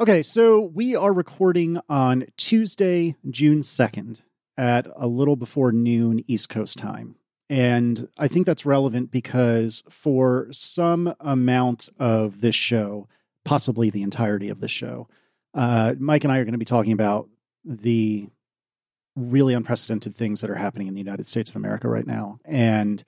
[0.00, 4.22] Okay, so we are recording on Tuesday, June 2nd
[4.56, 7.14] at a little before noon East Coast time.
[7.48, 13.06] And I think that's relevant because for some amount of this show,
[13.44, 15.06] possibly the entirety of the show,
[15.54, 17.28] uh, Myke and I are going to be talking about
[17.64, 18.26] the
[19.14, 22.40] really unprecedented things that are happening in the United States of America right now.
[22.44, 23.04] And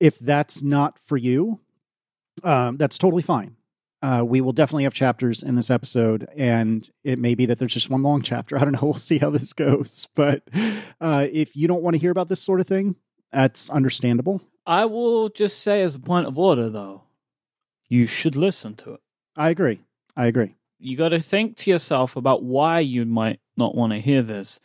[0.00, 1.60] if that's not for you,
[2.42, 3.54] um, that's totally fine.
[4.00, 7.74] Uh, we will definitely have chapters in this episode, and it may be that there's
[7.74, 8.56] just one long chapter.
[8.60, 8.80] I don't know.
[8.82, 10.08] We'll see how this goes.
[10.14, 10.42] But
[11.00, 12.94] uh, if you don't want to hear about this sort of thing,
[13.32, 14.40] that's understandable.
[14.66, 17.02] I will just say, as a point of order, though,
[17.88, 19.00] you should listen to it.
[19.36, 19.80] I agree.
[20.16, 20.54] I agree.
[20.78, 24.60] You got to think to yourself about why you might not want to hear this.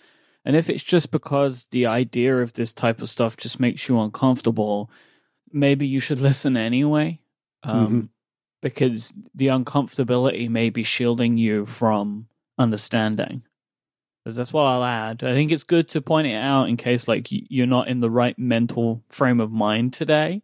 [0.46, 4.00] And if it's just because the idea of this type of stuff just makes you
[4.00, 4.92] uncomfortable,
[5.52, 7.20] maybe you should listen anyway.
[7.64, 8.10] Um, Mhm.
[8.64, 12.28] Because the uncomfortability may be shielding you from
[12.58, 13.44] understanding.
[14.24, 15.24] Because that's what I'll add.
[15.24, 18.10] I think it's good to point it out in case like you're not in the
[18.10, 20.42] right mental frame of mind today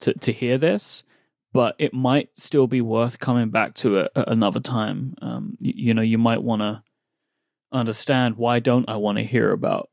[0.00, 1.04] to, to hear this.
[1.52, 5.14] But it might still be worth coming back to it another time.
[5.20, 6.82] Um, you, you know, you might want to
[7.70, 9.90] understand why don't I want to hear about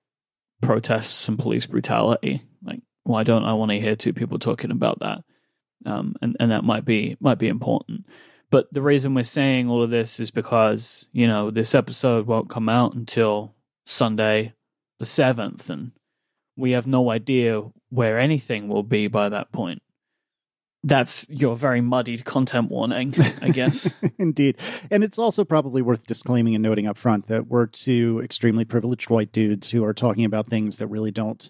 [0.61, 2.41] protests and police brutality?
[2.63, 5.19] Like, why don't I want to hear two people talking about that?
[5.86, 8.06] Um, and and that might be might be important.
[8.52, 12.50] But the reason we're saying all of this is because you know this episode won't
[12.50, 14.53] come out until Sunday,
[15.00, 15.92] the seventh, and
[16.56, 19.81] we have no idea where anything will be by that point.
[20.84, 23.90] That's your very muddied content warning, I guess.
[24.20, 24.58] Indeed.
[24.92, 29.09] And it's also probably worth disclaiming and noting up front that we're two extremely privileged
[29.09, 31.50] white dudes who are talking about things that really don't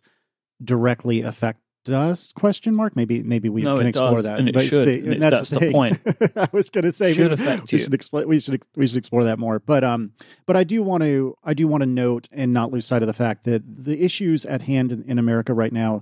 [0.63, 4.53] directly affect us question mark maybe maybe we No, can explore does, that and it
[4.55, 5.71] But should, see, and that's that's the thing.
[5.71, 5.99] point.
[6.35, 7.83] i was going to say Should maybe affect we you.
[7.83, 10.11] should explain we should we should explore that more but um
[10.45, 13.07] but i do want to i do want to note and not lose sight of
[13.07, 16.01] the fact that the issues at hand in, in america right now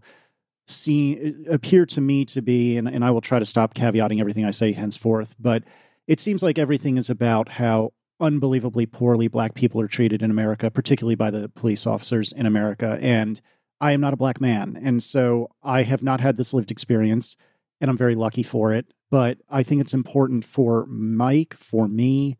[0.67, 4.45] see appear to me to be and, and i will try to stop caveating everything
[4.45, 5.63] i say henceforth but
[6.07, 10.71] it seems like everything is about how unbelievably poorly black people are treated in america
[10.71, 13.41] particularly by the police officers in america and
[13.83, 17.35] i am not a black man and so i have not had this lived experience
[17.81, 22.37] and i'm very lucky for it but i think it's important for mike for me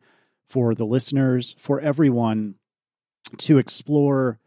[0.48, 2.54] for the listeners for everyone
[3.36, 4.38] to explore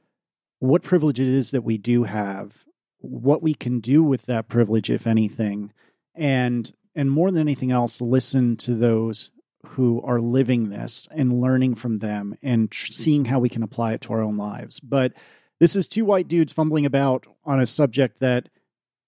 [0.60, 2.66] what privilege it is that we do have
[3.00, 5.72] what we can do with that privilege if anything
[6.16, 9.32] and and more than anything else listen to those
[9.68, 13.94] who are living this and learning from them and tr- seeing how we can apply
[13.94, 14.80] it to our own lives.
[14.80, 15.14] But
[15.60, 18.50] this is two white dudes fumbling about on a subject that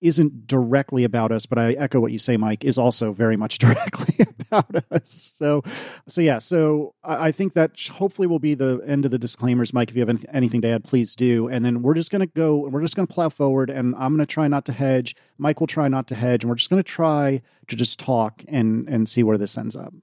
[0.01, 3.57] isn't directly about us, but I echo what you say, Myke, is also very much
[3.59, 5.11] directly about us.
[5.11, 5.63] So,
[6.07, 9.71] so yeah, so I think that hopefully will be the end of the disclaimers.
[9.71, 11.47] Myke, if you have any- anything to add, please do.
[11.47, 13.93] And then we're just going to go and we're just going to plow forward and
[13.95, 15.15] I'm going to try not to hedge.
[15.39, 18.43] Myke will try not to hedge and we're just going to try to just talk
[18.47, 19.93] and, and see where this ends up.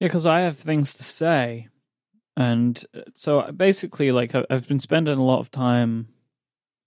[0.00, 1.68] Yeah, because I have things to say,
[2.36, 6.08] and uh, so basically, like I've been spending a lot of time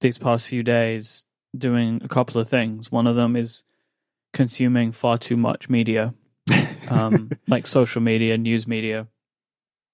[0.02, 1.26] these past few days
[1.58, 2.92] doing a couple of things.
[2.92, 3.64] One of them is
[4.34, 6.14] consuming far too much media,
[6.90, 9.08] um, like social media, news media,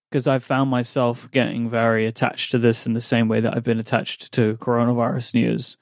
[0.09, 3.63] because I've found myself getting very attached to this in the same way that I've
[3.63, 5.77] been attached to coronavirus news.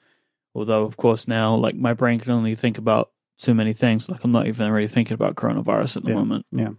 [0.54, 4.08] Although, of course, now like my brain can only think about so many things.
[4.08, 6.46] Like I'm not even really thinking about coronavirus at the Yeah, moment.
[6.52, 6.70] yeah.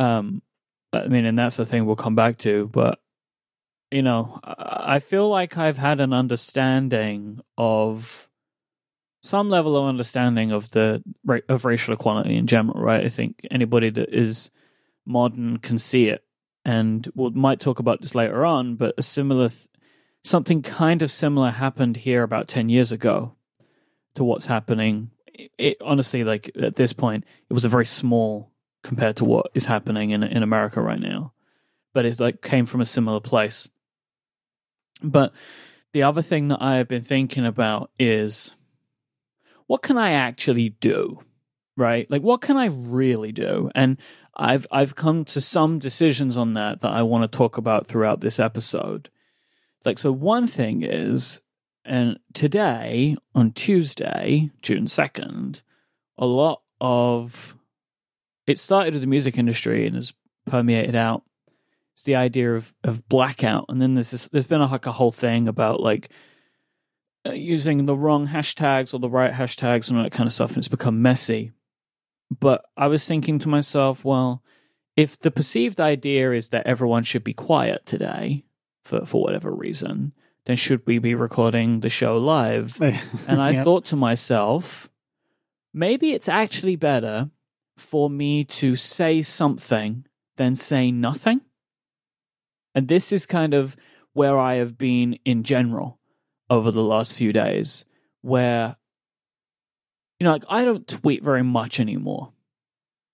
[0.00, 0.42] Um,
[0.92, 2.68] I mean, and that's the thing we'll come back to.
[2.68, 3.00] But
[3.90, 8.28] you know, I feel like I've had an understanding of
[9.22, 11.02] some level of understanding of the
[11.48, 12.80] of racial equality in general.
[12.80, 13.04] Right?
[13.04, 14.50] I think anybody that is
[15.06, 16.24] modern can see it,
[16.64, 18.76] and we'll might talk about this later on.
[18.76, 19.68] But a similar, th-
[20.24, 23.34] something kind of similar happened here about ten years ago
[24.14, 25.10] to what's happening.
[25.26, 28.52] It, it honestly, like at this point, it was a very small
[28.82, 31.32] compared to what is happening in in America right now.
[31.92, 33.68] But it's like came from a similar place.
[35.02, 35.32] But
[35.92, 38.54] the other thing that I have been thinking about is
[39.66, 41.20] what can I actually do?
[41.76, 42.10] Right?
[42.10, 43.70] Like what can I really do?
[43.74, 43.98] And
[44.36, 48.20] I've I've come to some decisions on that that I want to talk about throughout
[48.20, 49.10] this episode.
[49.84, 51.40] Like so one thing is
[51.84, 55.62] and today on Tuesday, June 2nd,
[56.18, 57.56] a lot of
[58.48, 60.14] it started with the music industry and has
[60.46, 61.22] permeated out.
[61.94, 64.92] It's the idea of of blackout, and then there's this, there's been a, like a
[64.92, 66.08] whole thing about like
[67.26, 70.50] uh, using the wrong hashtags or the right hashtags and all that kind of stuff,
[70.50, 71.52] and it's become messy.
[72.40, 74.42] But I was thinking to myself, well,
[74.96, 78.44] if the perceived idea is that everyone should be quiet today
[78.84, 80.12] for, for whatever reason,
[80.44, 82.80] then should we be recording the show live?
[83.26, 83.64] and I Yep.
[83.64, 84.88] thought to myself,
[85.72, 87.30] maybe it's actually better
[87.80, 90.04] for me to say something
[90.36, 91.40] than say nothing.
[92.74, 93.76] And this is kind of
[94.12, 95.98] where I have been in general
[96.50, 97.84] over the last few days,
[98.22, 98.76] where,
[100.18, 102.32] you know, like I don't tweet very much anymore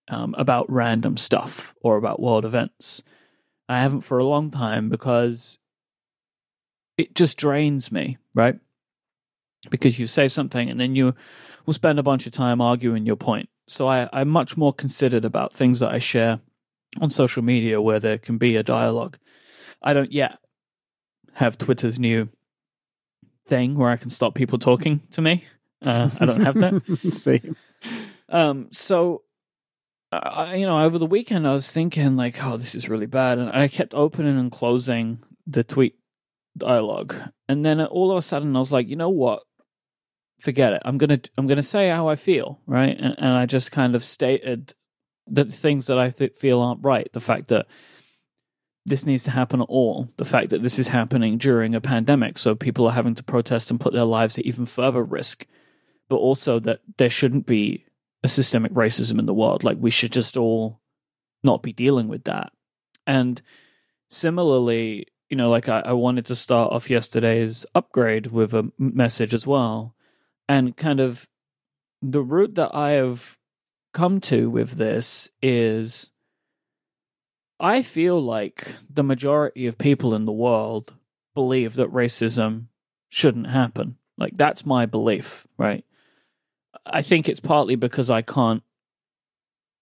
[0.08, 3.02] um, about random stuff or about world events.
[3.68, 5.58] I haven't for a long time because
[6.96, 8.58] it just drains me, right?
[9.70, 11.14] Because you say something and then you
[11.64, 13.48] will spend a bunch of time arguing your point.
[13.66, 16.40] So I, I'm much more considered about things that I share
[17.00, 19.18] on social media where there can be a dialogue.
[19.82, 20.38] I don't yet
[21.34, 22.28] have Twitter's new
[23.46, 25.44] thing where I can stop people talking to me.
[25.82, 27.12] Uh, I don't have that.
[27.12, 27.56] Same.
[28.28, 29.22] Um, so,
[30.12, 33.38] I, you know, over the weekend, I was thinking like, oh, this is really bad,
[33.38, 35.96] and I kept opening and closing the tweet
[36.56, 37.14] dialogue,
[37.48, 39.42] and then all of a sudden, I was like, you know what?
[40.40, 40.82] Forget it.
[40.84, 42.96] I'm gonna I'm gonna say how I feel, right?
[42.98, 44.74] And, and I just kind of stated
[45.26, 47.10] the things that I th- feel aren't right.
[47.12, 47.66] The fact that
[48.86, 50.10] this needs to happen at all.
[50.18, 53.70] The fact that this is happening during a pandemic, so people are having to protest
[53.70, 55.46] and put their lives at even further risk.
[56.08, 57.86] But also that there shouldn't be
[58.22, 59.64] a systemic racism in the world.
[59.64, 60.80] Like we should just all
[61.42, 62.52] not be dealing with that.
[63.06, 63.40] And
[64.10, 69.34] similarly, you know, like I, I wanted to start off yesterday's upgrade with a message
[69.34, 69.93] as well.
[70.48, 71.26] And kind of
[72.02, 73.38] the route that I have
[73.92, 76.10] come to with this is
[77.60, 80.94] I feel like the majority of people in the world
[81.34, 82.66] believe that racism
[83.08, 83.96] shouldn't happen.
[84.18, 85.84] Like that's my belief, right?
[86.84, 88.62] I think it's partly because I can't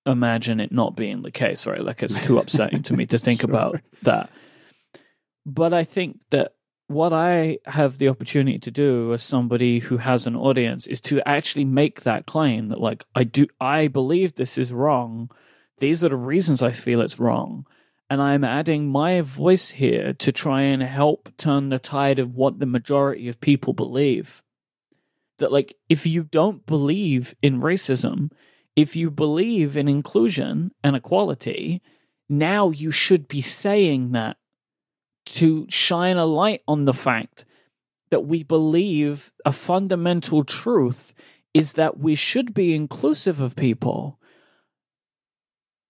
[0.06, 1.82] imagine it not being the case, right?
[1.82, 3.50] Like it's too upsetting to me to think Sure.
[3.50, 4.30] about that.
[5.44, 6.54] But I think that
[6.92, 11.26] what I have the opportunity to do as somebody who has an audience is to
[11.26, 15.30] actually make that claim that like I do I believe this is wrong.
[15.78, 17.66] These are the reasons I feel it's wrong.
[18.08, 22.58] And I'm adding my voice here to try and help turn the tide of what
[22.58, 24.42] the majority of people believe.
[25.38, 28.30] That, like, if you don't believe in racism,
[28.76, 31.80] if you believe in inclusion and equality,
[32.28, 34.36] now you should be saying that
[35.24, 37.44] to shine a light on the fact
[38.10, 41.14] that we believe a fundamental truth
[41.54, 44.18] is that we should be inclusive of people.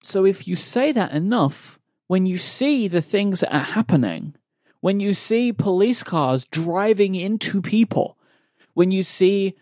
[0.03, 4.35] So if you say that enough, when you see the things that are happening,
[4.81, 8.19] when you see police cars driving into people,
[8.75, 9.57] when you see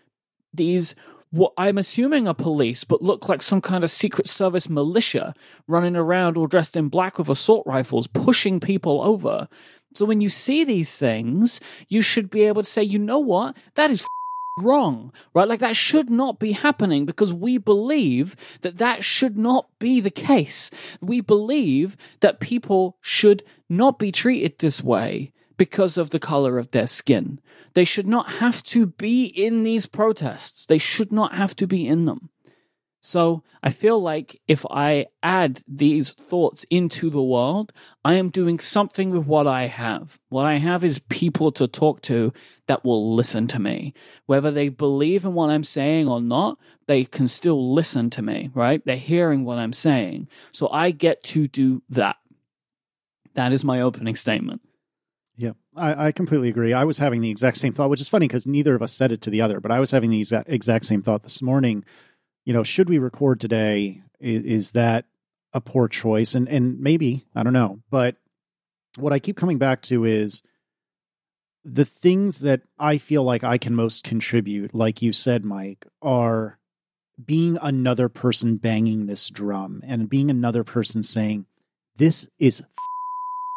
[0.53, 0.95] these
[1.31, 5.33] what I'm assuming are police, but look like some kind of Secret Service militia
[5.65, 9.47] running around all dressed in black with assault rifles, pushing people over.
[9.93, 13.55] So when you see these things, you should be able to say, you know what?
[13.75, 14.05] That is
[14.59, 15.47] wrong, right?
[15.47, 20.11] Like that should not be happening because we believe that that should not be the
[20.11, 20.69] case.
[20.99, 26.71] We believe that people should not be treated this way because of the color of
[26.71, 27.39] their skin.
[27.73, 30.65] They should not have to be in these protests.
[30.65, 32.29] They should not have to be in them.
[33.03, 37.73] So I feel like if I add these thoughts into the world,
[38.05, 40.19] I am doing something with what I have.
[40.29, 42.31] What I have is people to talk to
[42.67, 43.95] that will listen to me.
[44.27, 48.51] Whether they believe in what I'm saying or not, they can still listen to me,
[48.53, 48.83] right?
[48.85, 50.27] They're hearing what I'm saying.
[50.51, 52.17] So I get to do that.
[53.33, 54.61] That is my opening statement.
[55.75, 56.73] I, I completely agree.
[56.73, 59.11] I was having the exact same thought, which is funny because neither of us said
[59.11, 61.83] it to the other, but I was having the exact, exact same thought this morning.
[62.45, 64.01] You know, should we record today?
[64.19, 65.05] Is, is that
[65.53, 66.35] a poor choice?
[66.35, 68.17] And and maybe I don't know, but
[68.97, 70.41] what I keep coming back to is
[71.63, 76.57] the things that I feel like I can most contribute, like you said, Myke, are
[77.23, 81.45] being another person banging this drum and being another person saying,
[81.95, 82.67] "This is f-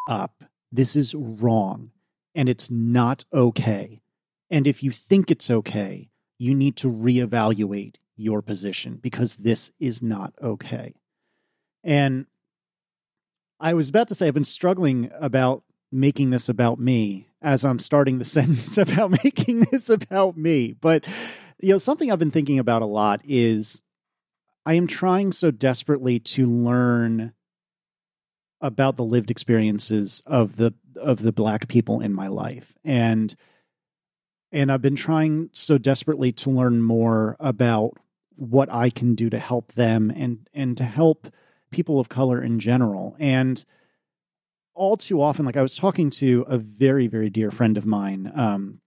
[0.08, 0.44] up."
[0.74, 1.92] this is wrong
[2.34, 4.02] and it's not okay.
[4.50, 10.02] And if you think it's okay, you need to reevaluate your position because this is
[10.02, 10.94] not okay.
[11.82, 12.26] And
[13.60, 17.78] I was about to say, I've been struggling about making this about me as I'm
[17.78, 20.72] starting the sentence about making this about me.
[20.72, 21.04] But,
[21.60, 23.82] you know, something I've been thinking about a lot is
[24.66, 27.32] I am trying so desperately to learn
[28.64, 33.36] about the lived experiences of the of the black people in my life and
[34.54, 37.98] and I've been trying so desperately to learn more about
[38.36, 41.28] what I can do to help them and and to help
[41.70, 43.16] people of color in general.
[43.18, 43.62] And
[44.74, 48.32] all too often, like I was talking to a very, very dear friend of mine.
[48.34, 48.80] Um,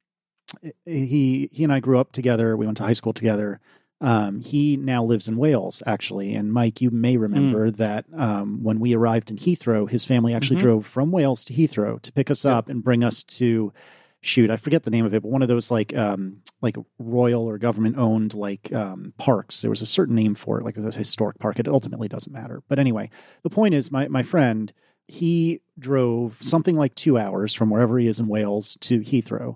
[0.86, 2.55] he he and I grew up together.
[2.55, 3.60] We went to high school together.
[4.00, 6.36] Um, he now lives in Wales, actually.
[6.36, 7.77] And Myke, you may remember mm.
[7.77, 10.68] that um, when we arrived in Heathrow, his family actually mm-hmm.
[10.68, 12.54] drove from Wales to Heathrow to pick us yep.
[12.54, 13.74] up and bring us to
[14.22, 14.51] shoot.
[14.51, 17.58] I forget the name of it, but one of those like um, like royal or
[17.58, 19.62] government owned like um, parks.
[19.62, 21.60] There was a certain name for it, like a historic park.
[21.60, 22.62] It ultimately doesn't matter.
[22.68, 23.10] But anyway,
[23.44, 24.74] the point is, my my friend
[25.08, 29.56] he drove something like two hours from wherever he is in Wales to Heathrow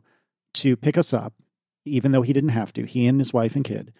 [0.54, 1.34] to pick us up,
[1.84, 2.86] even though he didn't have to.
[2.86, 3.92] He and his wife and kid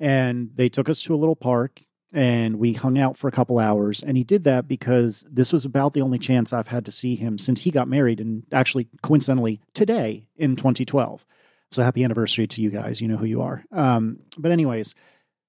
[0.00, 3.60] and they took us to a little park and we hung out for a couple
[3.60, 4.02] hours.
[4.02, 7.14] And he did that because this was about the only chance I've had to see
[7.14, 11.24] him since he got married and actually coincidentally today in 2012
[11.70, 13.00] so happy anniversary to you guys.
[13.00, 13.64] You know who you are.
[13.72, 14.94] Um, but anyways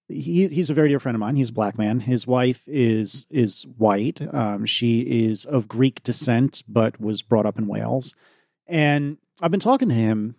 [0.07, 1.35] he, he's a very dear friend of mine.
[1.35, 2.01] He's a black man.
[2.01, 4.21] His wife is is white.
[4.33, 8.15] Um, she is of greek descent but was brought up in wales.
[8.67, 10.35] And i've been talking to him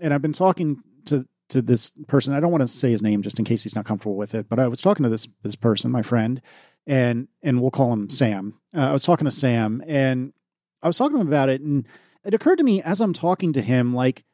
[0.00, 2.34] and i've been talking to to this person.
[2.34, 4.48] I don't want to say his name just in case he's not comfortable with it,
[4.48, 6.40] but I was talking to this this person, my friend,
[6.86, 8.58] and and we'll call him Sam.
[8.76, 10.32] Uh, I was talking to Sam, and
[10.82, 11.86] I was talking to him about it, and
[12.24, 14.24] it occurred to me as I'm talking to him, like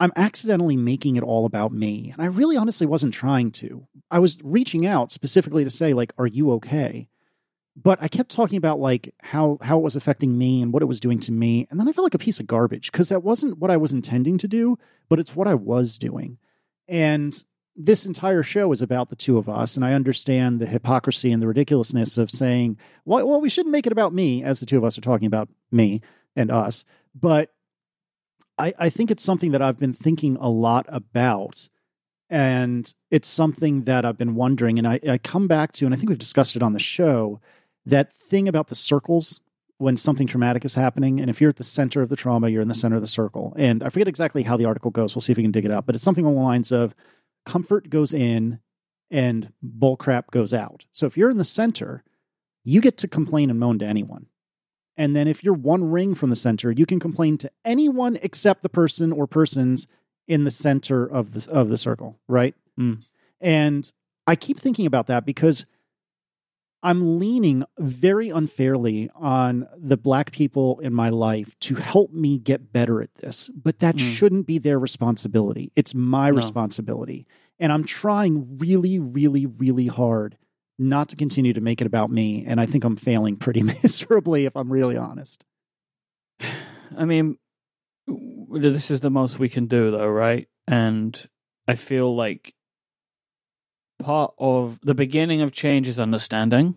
[0.00, 3.86] I'm accidentally making it all about me, and I really honestly wasn't trying to.
[4.10, 7.08] I was reaching out specifically to say, like, "Are you okay?"
[7.76, 10.86] But I kept talking about like how how it was affecting me and what it
[10.86, 13.24] was doing to me, and then I felt like a piece of garbage because that
[13.24, 14.78] wasn't what I was intending to do,
[15.08, 16.38] but it's what I was doing.
[16.86, 17.42] And
[17.76, 21.42] this entire show is about the two of us, and I understand the hypocrisy and
[21.42, 24.78] the ridiculousness of saying, "Well, well, we shouldn't make it about me," as the two
[24.78, 26.00] of us are talking about me
[26.36, 26.84] and us.
[27.14, 27.52] But
[28.56, 31.68] I, I think it's something that I've been thinking a lot about
[32.30, 35.98] and it's something that I've been wondering, and I, I, come back to, and I
[35.98, 37.40] think we've discussed it on the show,
[37.86, 39.40] that thing about the circles
[39.78, 41.20] when something traumatic is happening.
[41.20, 43.08] And if you're at the center of the trauma, you're in the center of the
[43.08, 43.54] circle.
[43.58, 45.14] And I forget exactly how the article goes.
[45.14, 46.94] We'll see if we can dig it up, but it's something along the lines of
[47.44, 48.60] comfort goes in
[49.10, 50.84] and bullcrap goes out.
[50.92, 52.02] So if you're in the center,
[52.62, 54.26] you get to complain and moan to anyone.
[54.96, 58.62] And then if you're one ring from the center, you can complain to anyone except
[58.62, 59.86] the person or persons
[60.28, 62.54] in the center of the of the circle, right?
[62.78, 63.02] Mm.
[63.40, 63.92] And
[64.26, 65.66] I keep thinking about that because
[66.84, 72.74] I'm leaning very unfairly on the black people in my life to help me get
[72.74, 74.14] better at this, but that mm.
[74.14, 75.72] shouldn't be their responsibility.
[75.76, 76.36] It's my no.
[76.36, 77.26] responsibility.
[77.58, 80.36] And I'm trying really, really, really hard
[80.78, 82.44] not to continue to make it about me.
[82.46, 85.44] And I think I'm failing pretty miserably, if I'm really honest.
[86.98, 87.38] I mean,
[88.50, 90.48] this is the most we can do, though, right?
[90.68, 91.28] And
[91.66, 92.54] I feel like
[93.98, 96.74] part of the beginning of change is understanding.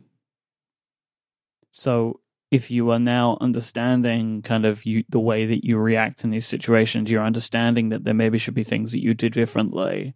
[1.71, 6.29] So if you are now understanding kind of you the way that you react in
[6.29, 10.15] these situations, you're understanding that there maybe should be things that you do differently,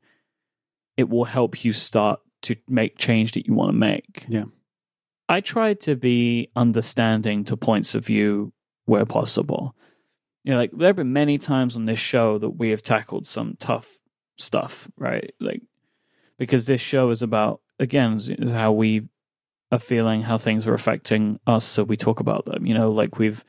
[0.98, 4.25] it will help you start to make change that you want to make.
[4.27, 4.46] Yeah.
[5.27, 8.53] I try to be understanding to points of view
[8.86, 9.75] where possible.
[10.43, 13.27] You know, like there have been many times on this show that we have tackled
[13.27, 14.00] some tough
[14.38, 15.34] stuff, right?
[15.39, 15.62] Like
[16.41, 19.07] because this show is about again how we
[19.71, 22.65] are feeling, how things are affecting us, so we talk about them.
[22.65, 23.45] You know, like we've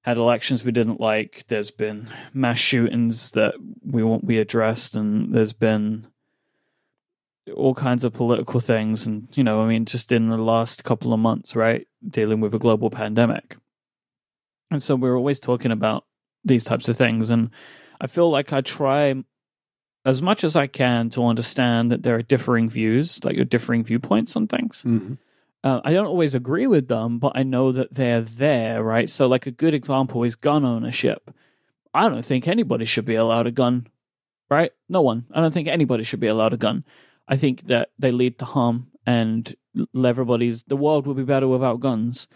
[0.00, 1.44] had elections we didn't like.
[1.46, 3.54] There's been mass shootings that
[3.84, 6.08] we want we addressed, and there's been
[7.54, 9.06] all kinds of political things.
[9.06, 12.52] And you know, I mean, just in the last couple of months, right, dealing with
[12.52, 13.58] a global pandemic,
[14.72, 16.04] and so we're always talking about
[16.44, 17.30] these types of things.
[17.30, 17.50] And
[18.00, 19.22] I feel like I try
[20.04, 24.34] as much as I can to understand that there are differing views, like differing viewpoints
[24.36, 24.82] on things.
[24.86, 25.14] Mm-hmm.
[25.64, 29.08] Uh, I don't always agree with them, but I know that they're there, right?
[29.08, 31.32] So, like a good example is gun ownership.
[31.94, 33.86] I don't think anybody should be allowed a gun,
[34.50, 34.72] right?
[34.88, 35.26] No one.
[35.32, 36.84] I don't think anybody should be allowed a gun.
[37.28, 39.54] I think that they lead to harm, and
[39.94, 42.26] everybody's the world would be better without guns.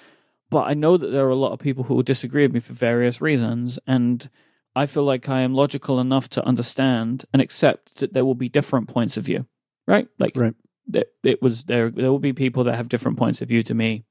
[0.49, 2.61] But I know that there are a lot of people who will disagree with me
[2.61, 4.31] for various reasons, and
[4.77, 8.51] I feel like I am logical enough to understand and accept that there will be
[8.51, 9.47] different points of view,
[9.89, 10.07] right?
[10.19, 10.55] Like, right.
[10.93, 11.91] It, it was there.
[11.91, 14.05] There will be people that have different points of view to me,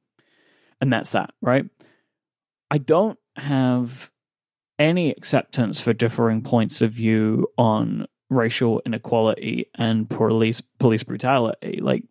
[0.82, 1.66] and that's that, right?
[2.72, 4.12] I don't have
[4.80, 11.80] any acceptance for differing points of view on racial inequality and police police brutality.
[11.82, 12.04] Like,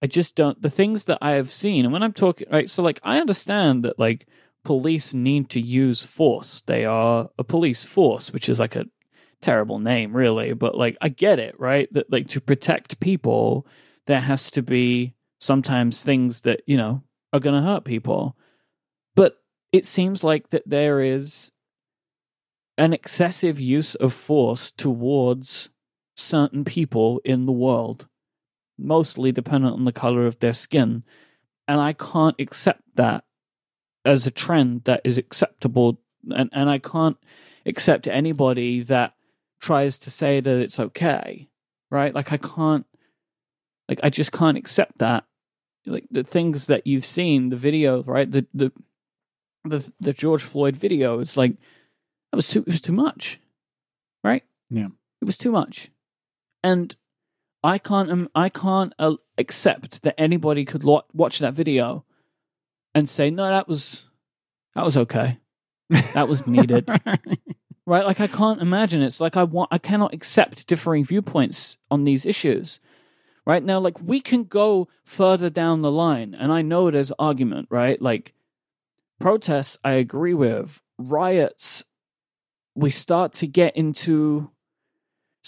[0.00, 0.62] I just don't.
[0.62, 2.70] The things that I have seen, and when I'm talking, right?
[2.70, 4.28] So, like, I understand that, like
[4.64, 6.62] police need to use force.
[6.66, 8.86] They are a police force, which is like a
[9.40, 10.52] terrible name, really.
[10.52, 11.92] But like, I get it, right?
[11.92, 13.66] That like to protect people,
[14.06, 18.36] there has to be sometimes things that, you know, are going to hurt people.
[19.14, 19.38] But
[19.72, 21.52] it seems like that there is
[22.76, 25.68] an excessive use of force towards
[26.16, 28.06] certain people in the world,
[28.78, 31.02] mostly dependent on the color of their skin.
[31.66, 33.24] And I can't accept that
[34.04, 36.00] as a trend that is acceptable.
[36.30, 37.16] And, and I can't
[37.66, 39.14] accept anybody that
[39.60, 41.48] tries to say that it's okay,
[41.90, 42.14] right?
[42.14, 42.86] Like, I can't,
[43.88, 45.24] like, I just can't accept that.
[45.86, 48.30] Like, the things that you've seen, the video, right?
[48.30, 48.72] The, the,
[49.64, 51.52] the, the George Floyd video is like,
[52.32, 53.40] that was too, it was too much,
[54.22, 54.44] right?
[54.70, 54.88] Yeah.
[55.20, 55.90] It was too much
[56.62, 56.96] and
[57.62, 62.04] I can't um, I can't uh, accept that anybody could lo- watch that video
[62.94, 64.08] and say no that was
[64.74, 65.38] that was okay.
[66.14, 66.88] That was needed.
[67.86, 68.04] Right?
[68.04, 69.00] Like I can't imagine.
[69.00, 72.80] It's like I want I cannot accept differing viewpoints on these issues.
[73.46, 73.64] Right?
[73.64, 77.98] Now like we can go further down the line and I know there's argument right?
[78.02, 78.34] Like
[79.18, 80.82] protests I agree with.
[80.98, 81.82] Riots
[82.74, 84.50] we start to get into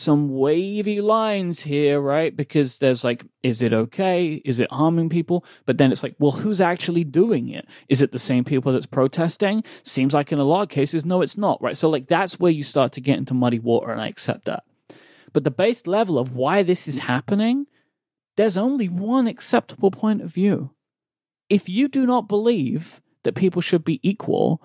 [0.00, 2.34] some wavy lines here, right?
[2.34, 4.40] Because there's like, is it okay?
[4.44, 5.44] Is it harming people?
[5.66, 7.66] But then it's like, well, who's actually doing it?
[7.88, 9.62] Is it the same people that's protesting?
[9.82, 11.76] Seems like in a lot of cases, no, it's not, right?
[11.76, 14.64] So, like, that's where you start to get into muddy water, and I accept that.
[15.32, 17.66] But the base level of why this is happening,
[18.36, 20.70] there's only one acceptable point of view.
[21.48, 24.62] If you do not believe that people should be equal,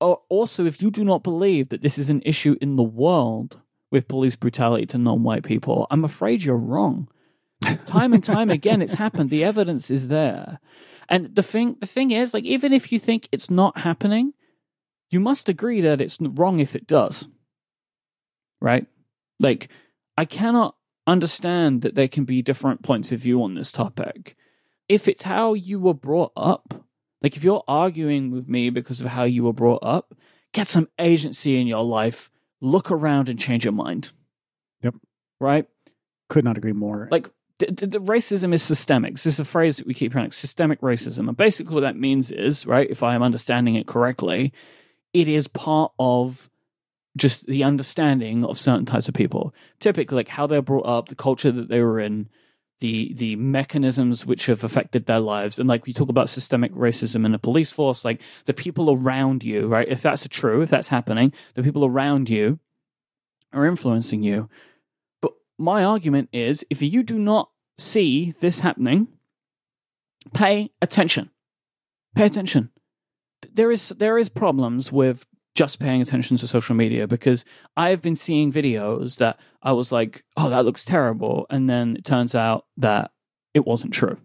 [0.00, 3.60] or also if you do not believe that this is an issue in the world,
[3.92, 5.86] with police brutality to non white people.
[5.90, 7.08] I'm afraid you're wrong.
[7.86, 9.30] time and time again, it's happened.
[9.30, 10.58] The evidence is there.
[11.08, 14.32] And the thing, the thing is, like, even if you think it's not happening,
[15.10, 17.28] you must agree that it's wrong if it does.
[18.60, 18.86] Right?
[19.38, 19.68] Like,
[20.16, 24.36] I cannot understand that there can be different points of view on this topic.
[24.88, 26.86] If it's how you were brought up,
[27.22, 30.14] like if you're arguing with me because of how you were brought up,
[30.52, 32.30] get some agency in your life
[32.62, 34.12] look around and change your mind.
[34.82, 34.94] Yep.
[35.40, 35.66] Right?
[36.30, 37.08] Could not agree more.
[37.10, 39.14] Like, the, the, the racism is systemic.
[39.14, 41.28] This is a phrase that we keep hearing, like systemic racism.
[41.28, 44.52] And basically, what that means is, right, if I am understanding it correctly,
[45.12, 46.48] it is part of
[47.16, 49.54] just the understanding of certain types of people.
[49.78, 52.30] Typically, like how they're brought up, the culture that they were in,
[52.82, 55.58] the the mechanisms which have affected their lives.
[55.58, 59.44] And like we talk about systemic racism in the police force like the people around
[59.44, 59.88] you right?
[59.88, 62.58] If that's true if that's happening the people around you
[63.52, 64.50] are influencing you.
[65.20, 69.06] But my argument is if you do not see this happening
[70.34, 71.30] pay attention.
[72.16, 72.70] Pay attention.
[73.52, 77.44] There is there is problems with just paying attention to social media because
[77.76, 81.46] I've been seeing videos that I was like, oh, that looks terrible.
[81.50, 83.10] And then it turns out that
[83.52, 84.18] it wasn't true.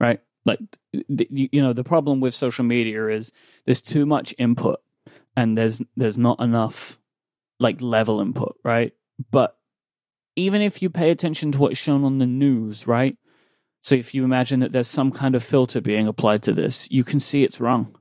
[0.00, 0.20] Right?
[0.44, 0.60] Like,
[0.92, 3.32] you know, the problem with social media is
[3.66, 4.80] there's too much input
[5.36, 6.98] and there's there's not enough
[7.60, 8.92] like level input, right?
[9.30, 9.58] But
[10.36, 13.16] even if you pay attention to what's shown on the news, right?
[13.82, 17.02] So if you imagine that there's some kind of filter being applied to this, you
[17.02, 17.97] can see it's wrong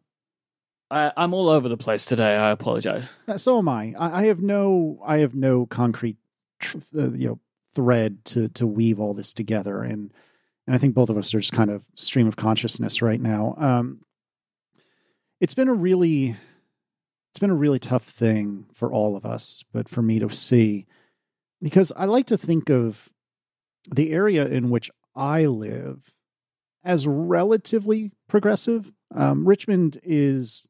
[0.89, 2.35] I, am all over the place today.
[2.35, 3.13] I apologize.
[3.27, 3.93] Uh, so am I.
[3.97, 4.99] I, I have no.
[5.05, 6.17] I have no concrete,
[6.59, 7.39] tr- uh, you know,
[7.73, 10.13] thread to to weave all this together, and
[10.65, 13.55] and I think both of us are just kind of stream of consciousness right now.
[13.57, 14.01] Um,
[15.39, 16.35] it's been a really,
[17.31, 20.85] it's been a really tough thing for all of us, but for me to see,
[21.61, 23.09] because I like to think of
[23.89, 26.13] the area in which I live
[26.83, 28.91] as relatively progressive.
[29.15, 30.67] Um, Richmond is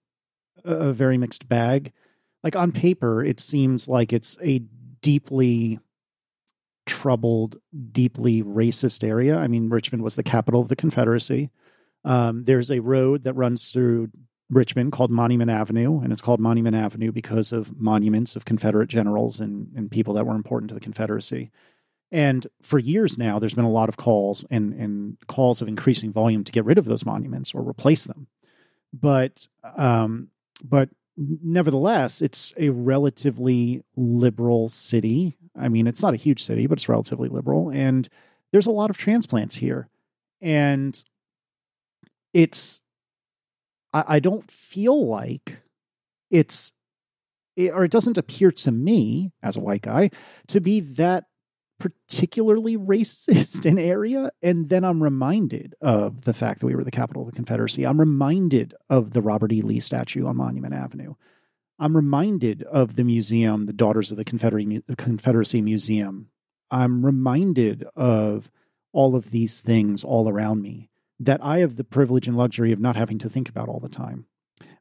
[0.63, 1.91] a very mixed bag.
[2.43, 4.59] Like on paper, it seems like it's a
[5.01, 5.79] deeply
[6.85, 7.57] troubled,
[7.91, 9.37] deeply racist area.
[9.37, 11.49] I mean, Richmond was the capital of the Confederacy.
[12.05, 14.09] Um, there's a road that runs through
[14.49, 19.41] Richmond called Monument Avenue, and it's called Monument Avenue because of monuments of Confederate generals
[19.41, 21.51] and, and people that were important to the Confederacy.
[22.11, 26.13] And for years now, there's been a lot of calls and, and calls of increasing
[26.13, 28.27] volume to get rid of those monuments or replace them.
[28.93, 30.29] But um,
[30.63, 35.37] but nevertheless, it's a relatively liberal city.
[35.59, 37.69] I mean, it's not a huge city, but it's relatively liberal.
[37.69, 38.07] And
[38.51, 39.89] there's a lot of transplants here.
[40.41, 41.03] And
[42.33, 42.81] it's,
[43.93, 45.59] I, I don't feel like
[46.29, 46.71] it's,
[47.55, 50.11] it, or it doesn't appear to me as a white guy
[50.47, 51.25] to be that
[51.79, 54.31] particularly racist an area.
[54.41, 57.85] And then I'm reminded of the fact that we were the capital of the Confederacy.
[57.85, 59.61] I'm reminded of the Robert E.
[59.61, 61.15] Lee statue on Monument Avenue.
[61.79, 66.29] I'm reminded of the museum, the Daughters of the Confederacy Museum.
[66.71, 68.49] I'm reminded of
[68.91, 72.79] all of these things all around me that I have the privilege and luxury of
[72.79, 74.25] not having to think about all the time.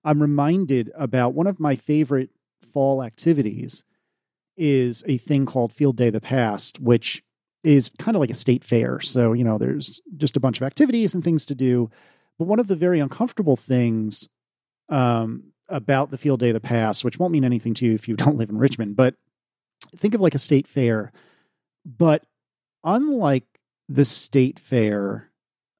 [0.04, 2.30] I'm reminded about one of my favorite
[2.62, 3.84] fall activities
[4.56, 7.22] is a thing called Field Day of the Past, which
[7.62, 9.00] is kind of like a state fair.
[9.00, 11.90] So, you know, there's just a bunch of activities and things to do.
[12.38, 14.28] But one of the very uncomfortable things
[14.88, 18.08] um, about the Field Day of the Past, which won't mean anything to you if
[18.08, 19.14] you don't live in Richmond, but
[19.96, 21.12] think of like a state fair.
[21.84, 22.24] But
[22.84, 23.44] unlike
[23.88, 25.30] the state fair,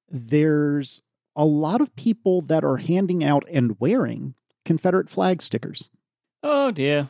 [0.09, 1.01] there's
[1.35, 4.33] a lot of people that are handing out and wearing
[4.65, 5.89] Confederate flag stickers.
[6.43, 7.09] Oh dear.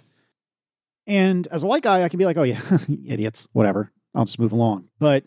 [1.07, 2.61] And as a white guy, I can be like, oh yeah,
[3.05, 3.91] idiots, whatever.
[4.13, 4.89] I'll just move along.
[4.99, 5.23] But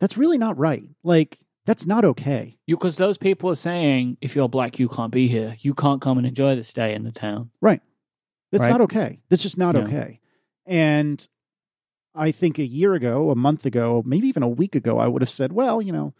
[0.00, 0.84] that's really not right.
[1.04, 2.56] Like, that's not okay.
[2.66, 5.56] Because those people are saying, if you're black, you can't be here.
[5.60, 7.50] You can't come and enjoy this day in the town.
[7.60, 7.80] Right.
[8.50, 8.70] That's Right.
[8.72, 9.20] not okay.
[9.28, 9.82] That's just not Yeah.
[9.82, 10.20] okay.
[10.66, 11.26] And
[12.14, 15.22] I think a year ago, a month ago, maybe even a week ago, I would
[15.22, 16.14] have said, well, you know,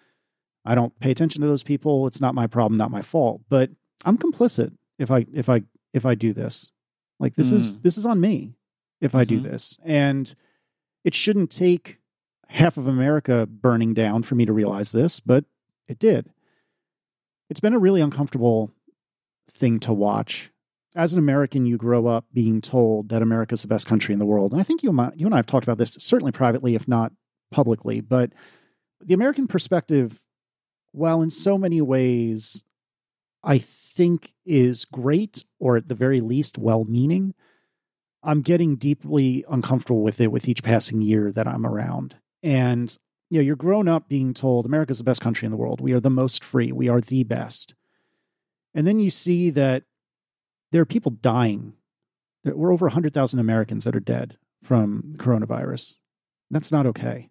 [0.65, 2.07] I don't pay attention to those people.
[2.07, 3.41] It's not my problem, not my fault.
[3.49, 3.71] But
[4.05, 5.63] I'm complicit if I if I
[5.95, 6.71] if I do this.
[7.19, 7.81] Like this is hmm.
[7.83, 8.55] this is on me
[9.01, 9.45] if I do Mhm.
[9.45, 9.79] this.
[9.85, 10.35] And
[11.05, 11.99] it shouldn't take
[12.49, 15.45] half of America burning down for me to realize this, but
[15.87, 16.31] it did.
[17.51, 18.73] It's been a really uncomfortable
[19.51, 20.51] thing to watch.
[20.95, 24.27] As an American, you grow up being told that America's the best country in the
[24.27, 24.53] world.
[24.53, 27.13] And I think you, you and I have talked about this, certainly privately, if not
[27.51, 28.01] publicly.
[28.01, 28.33] But
[29.01, 30.25] the American perspective,
[30.93, 32.65] while in so many ways
[33.45, 37.35] I think is great, or at the very least well meaning,
[38.29, 42.17] I'm getting deeply uncomfortable with it with each passing year that I'm around.
[42.43, 42.95] And
[43.31, 45.81] you know, you're grown up being told America's the best country in the world.
[45.81, 46.71] We are the most free.
[46.71, 47.75] We are the best.
[48.75, 49.85] And then you see that
[50.73, 51.73] there are people dying.
[52.45, 55.95] There- We're over 100,000 Americans that are dead from coronavirus.
[56.51, 57.31] That's not okay.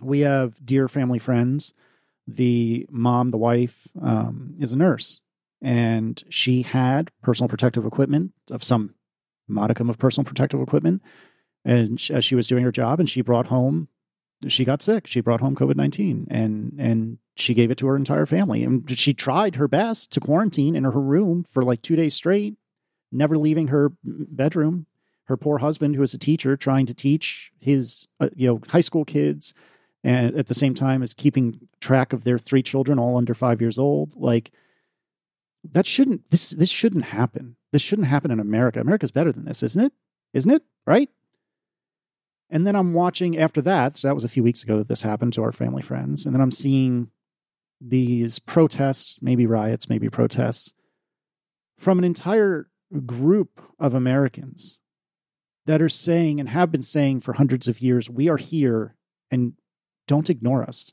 [0.00, 1.72] We have dear family friends.
[2.26, 5.20] The mom, the wife, um, is a nurse,
[5.60, 8.94] and she had personal protective equipment of some
[9.48, 11.02] modicum of personal protective equipment.
[11.64, 13.88] And sh- as she was doing her job, and she brought home,
[14.46, 15.06] she got sick.
[15.06, 18.64] She brought home COVID nineteen, and and she gave it to her entire family.
[18.64, 22.54] And she tried her best to quarantine in her room for like two days straight,
[23.10, 24.86] never leaving her bedroom.
[25.24, 28.80] Her poor husband, who is a teacher, trying to teach his uh, you know high
[28.80, 29.52] school kids,
[30.02, 33.60] and at the same time as keeping track of their three children, all under five
[33.60, 34.14] years old.
[34.16, 34.52] Like
[35.64, 37.56] that shouldn't this this shouldn't happen.
[37.72, 38.80] This shouldn't happen in America.
[38.80, 39.92] America's better than this, isn't it?
[40.32, 40.62] Isn't it?
[40.86, 41.10] Right?
[42.50, 43.98] And then I'm watching after that.
[43.98, 46.24] So that was a few weeks ago that this happened to our family friends.
[46.24, 47.10] And then I'm seeing
[47.80, 50.72] these protests, maybe riots, maybe protests
[51.78, 52.70] from an entire
[53.06, 54.78] group of Americans
[55.66, 58.96] that are saying and have been saying for hundreds of years, we are here
[59.30, 59.52] and
[60.06, 60.92] don't ignore us.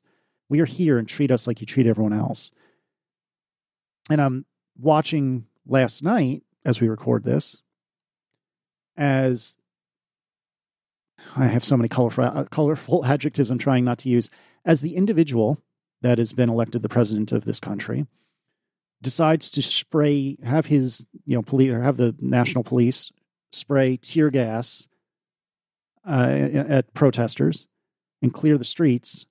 [0.50, 2.52] We are here and treat us like you treat everyone else.
[4.10, 4.46] And I'm
[4.78, 7.62] watching last night as we record this
[8.98, 9.58] as
[11.36, 14.30] I have so many colorful, uh, colorful adjectives I'm trying not to use.
[14.64, 15.62] As the individual
[16.02, 18.06] that has been elected the president of this country
[19.02, 23.12] decides to spray, have his, you know, police or have the national police
[23.52, 24.88] spray tear gas
[26.08, 27.68] uh, at protesters
[28.22, 29.26] and clear the streets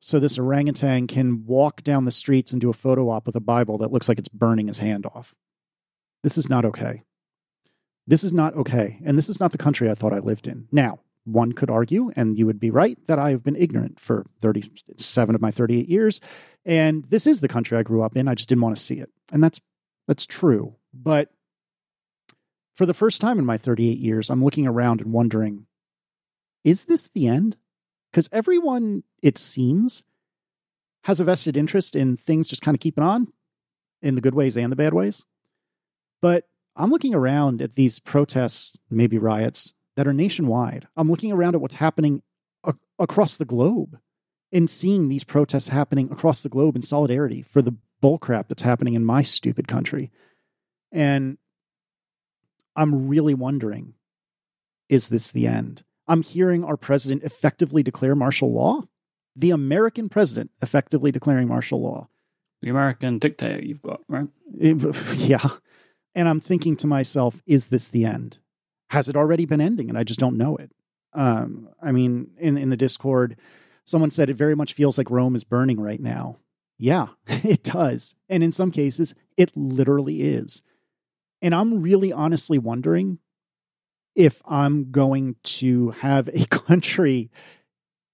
[0.00, 3.40] so this orangutan can walk down the streets and do a photo op with a
[3.40, 5.34] Bible that looks like it's burning his hand off.
[6.22, 7.02] This is not okay.
[8.06, 8.98] This is not okay.
[9.04, 10.66] And this is not the country I thought I lived in.
[10.72, 14.26] Now, one could argue, and you would be right, that I have been ignorant for
[14.40, 16.20] 37 of my 38 years.
[16.64, 18.26] And this is the country I grew up in.
[18.26, 19.10] I just didn't want to see it.
[19.30, 19.60] And that's
[20.08, 20.76] that's true.
[20.92, 21.30] But
[22.74, 25.66] for the first time in my 38 years, I'm looking around and wondering,
[26.64, 27.56] is this the end?
[28.10, 30.02] Because everyone, it seems,
[31.04, 33.32] has a vested interest in things just kind of keeping on
[34.02, 35.24] in the good ways and the bad ways.
[36.20, 36.44] But
[36.76, 40.88] I'm looking around at these protests, maybe riots, that are nationwide.
[40.96, 42.22] I'm looking around at what's happening
[42.64, 43.98] a- across the globe
[44.52, 48.94] and seeing these protests happening across the globe in solidarity for the bullcrap that's happening
[48.94, 50.10] in my stupid country.
[50.92, 51.38] And
[52.76, 53.94] I'm really wondering
[54.88, 55.84] is this the end?
[56.10, 58.82] I'm hearing our president effectively declare martial law.
[59.36, 62.08] The American president effectively declaring martial law.
[62.62, 64.26] The American dictator you've got, right?
[65.16, 65.48] Yeah.
[66.16, 68.38] And I'm thinking to myself, is this the end?
[68.90, 70.72] Has it already been ending and I just don't know it?
[71.12, 73.36] Um, I mean, in, in the Discord,
[73.84, 76.38] someone said it very much feels like Rome is burning right now.
[76.76, 78.16] Yeah, it does.
[78.28, 80.60] And in some cases, it literally is.
[81.40, 83.20] And I'm really honestly wondering
[84.14, 87.30] if I'm going to have a country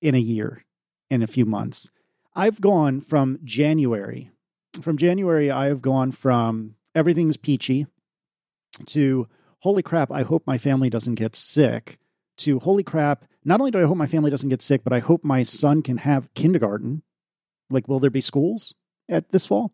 [0.00, 0.64] in a year.
[1.10, 1.90] in a few months.
[2.34, 4.30] I've gone from January,
[4.82, 7.86] from January, I have gone from everything's peachy
[8.86, 9.28] to
[9.60, 11.98] holy crap, I hope my family doesn't get sick
[12.38, 14.98] to holy crap, not only do I hope my family doesn't get sick, but I
[14.98, 17.02] hope my son can have kindergarten.
[17.70, 18.74] Like, will there be schools
[19.08, 19.72] at this fall?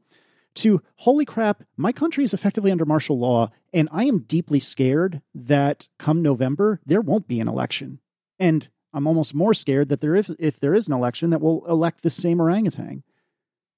[0.57, 5.23] To holy crap, my country is effectively under martial law, and I am deeply scared
[5.35, 8.01] that come November, there won't be an election.
[8.39, 11.65] And I'm almost more scared that there is, if there is an election, that we'll
[11.67, 13.03] elect the same orangutan,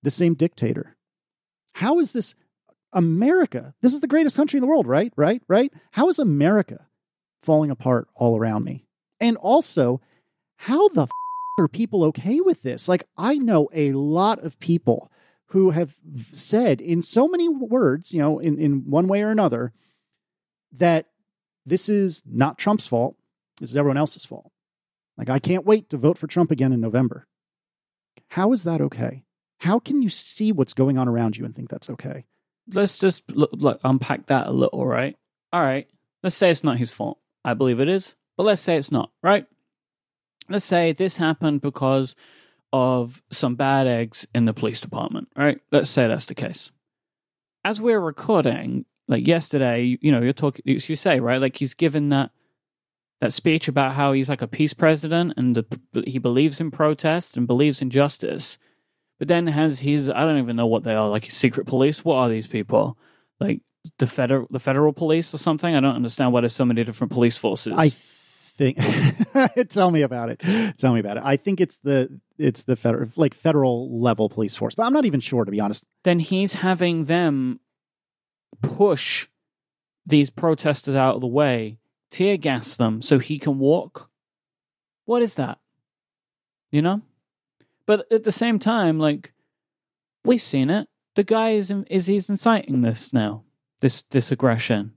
[0.03, 0.97] the same dictator.
[1.75, 2.35] How is this
[2.93, 3.75] America?
[3.81, 5.13] This is the greatest country in the world, right?
[5.17, 5.43] Right?
[5.47, 5.73] Right?
[5.93, 6.87] How is America
[7.43, 8.87] falling apart all around me?
[9.21, 10.01] And also,
[10.57, 11.11] how the f-
[11.59, 12.89] are people okay with this?
[12.89, 15.11] Like, I know a lot of people
[15.55, 19.73] who have said in so many words, you know, in, in one way or another,
[20.73, 21.07] that
[21.64, 23.14] this is not Trump's fault.
[23.61, 24.51] This is everyone else's fault.
[25.17, 27.29] Like, I can't wait to vote for Trump again in November.
[28.31, 29.23] How is that okay?
[29.59, 32.25] How can you see what's going on around you and think that's okay?
[32.73, 35.17] Let's just look, look, unpack that a little, right?
[35.53, 35.87] All right.
[36.25, 37.21] Let's say it's not his fault.
[37.45, 39.47] I believe it is, but let's say it's not, right?
[40.49, 42.17] Let's say this happened because
[42.75, 45.61] of some bad eggs in the police department, right?
[45.71, 46.73] Let's say that's the case.
[47.65, 51.41] As we're recording, like yesterday, you know, you're talking, you say, right?
[51.41, 52.33] Like he's given that
[53.21, 57.37] that speech about how he's like a peace president and the, he believes in protest
[57.37, 58.59] and believes in justice.
[59.21, 62.05] But then has his I don't even know what they are, like his secret police.
[62.05, 62.99] What are these people?
[63.39, 63.61] Like
[64.01, 65.77] the federal the federal police or something?
[65.77, 67.75] I don't understand why there's so many different police forces.
[67.77, 67.93] I
[68.57, 68.79] think
[69.69, 70.77] tell me about it.
[70.79, 71.23] Tell me about it.
[71.25, 75.05] I think it's the it's the federal like federal level police force, but I'm not
[75.05, 75.85] even sure to be honest.
[76.05, 77.61] Then he's having them
[78.62, 79.29] push
[80.07, 81.79] these protesters out of the way,
[82.11, 84.11] tear gas them so he can walk.
[85.05, 85.59] What is that?
[86.71, 87.03] You know?
[87.87, 89.33] But at the same time, like
[90.25, 90.88] we've seen it.
[91.17, 93.45] The guy is is he's inciting this now,
[93.81, 94.95] this this aggression.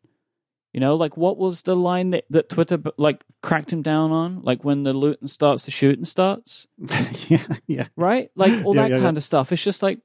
[0.73, 4.41] You know, like what was the line that, that Twitter like cracked him down on?
[4.43, 6.67] Like when the looting starts, the shooting starts.
[7.27, 7.87] yeah, yeah.
[7.95, 9.19] Right, like all Yeah, that yeah, kind yeah.
[9.19, 9.51] of stuff.
[9.51, 9.99] It's just like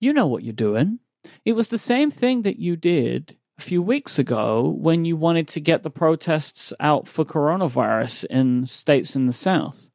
[0.00, 0.98] you know what you're doing.
[1.44, 5.48] It was the same thing that you did a few weeks ago when you wanted
[5.48, 9.88] to get the protests out for coronavirus in states in the South.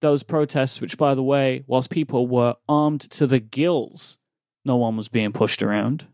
[0.00, 4.18] Those protests, which, by the way, whilst people were armed to the gills,
[4.64, 6.06] no one was being pushed around.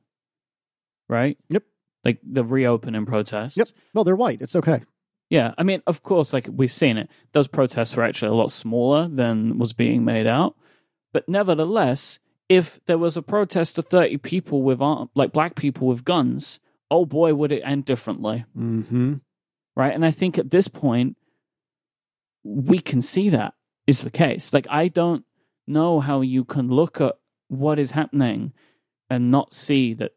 [1.08, 1.36] Right?
[1.48, 1.64] Yep.
[2.04, 3.56] Like the reopening protests.
[3.56, 3.68] Yep.
[3.94, 4.42] Well, they're white.
[4.42, 4.82] It's okay.
[5.30, 7.08] Yeah, I mean, of course, like we've seen it.
[7.32, 10.54] Those protests were actually a lot smaller than was being made out.
[11.12, 15.88] But nevertheless, if there was a protest of 30 people with, arm, like black people
[15.88, 18.44] with guns, oh boy, would it end differently.
[18.56, 19.14] Mm-hmm.
[19.74, 19.94] Right.
[19.94, 21.16] And I think at this point,
[22.44, 23.54] we can see that
[23.86, 24.52] is the case.
[24.52, 25.24] Like, I don't
[25.66, 27.16] know how you can look at
[27.48, 28.52] what is happening
[29.08, 30.12] and not see that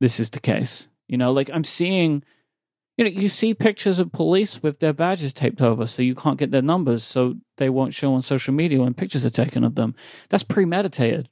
[0.00, 0.88] this is the case.
[1.08, 2.22] You know, like I'm seeing,
[2.96, 6.38] you know, you see pictures of police with their badges taped over so you can't
[6.38, 9.74] get their numbers so they won't show on social media when pictures are taken of
[9.74, 9.94] them.
[10.28, 11.28] That's premeditated.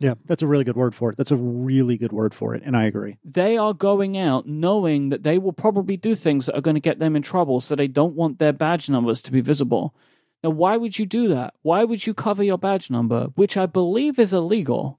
[0.00, 1.16] Yeah, that's a really good word for it.
[1.16, 3.16] That's a really good word for it, and I agree.
[3.24, 6.80] They are going out knowing that they will probably do things that are going to
[6.80, 9.94] get them in trouble so they don't want their badge numbers to be visible.
[10.42, 11.54] Now, why would you do that?
[11.62, 14.98] Why would you cover your badge number, which I believe is illegal?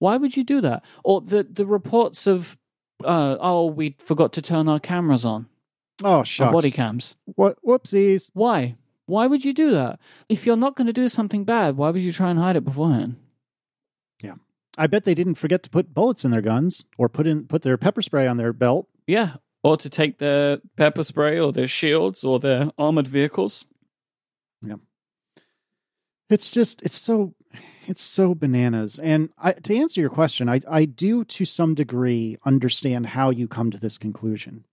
[0.00, 0.84] Why would you do that?
[1.04, 2.58] Or the, the reports of,
[3.04, 5.46] uh, oh, we forgot to turn our cameras on,
[6.02, 7.16] Oh, our body cams.
[7.24, 7.58] What?
[7.64, 8.30] Whoopsies.
[8.34, 8.76] Why?
[9.06, 10.00] Why would you do that?
[10.28, 12.64] If you're not going to do something bad, why would you try and hide it
[12.64, 13.16] beforehand?
[14.22, 14.36] Yeah,
[14.78, 17.62] I bet they didn't forget to put bullets in their guns or put in put
[17.62, 18.88] their pepper spray on their belt.
[19.06, 19.34] Yeah.
[19.62, 23.64] Or to take their pepper spray or their shields or their armored vehicles.
[24.62, 24.76] Yeah,
[26.30, 27.34] it's just it's so
[27.88, 28.98] it's so bananas.
[28.98, 33.48] And I, to answer your question, I I do to some degree understand how you
[33.48, 34.64] come to this conclusion.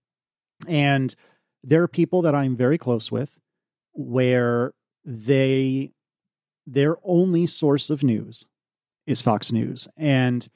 [0.66, 1.14] And
[1.62, 3.38] there are people that I'm very close with
[3.92, 4.72] where
[5.04, 5.92] they
[6.66, 8.44] their only source of news
[9.06, 9.88] is Fox News.
[9.96, 10.48] And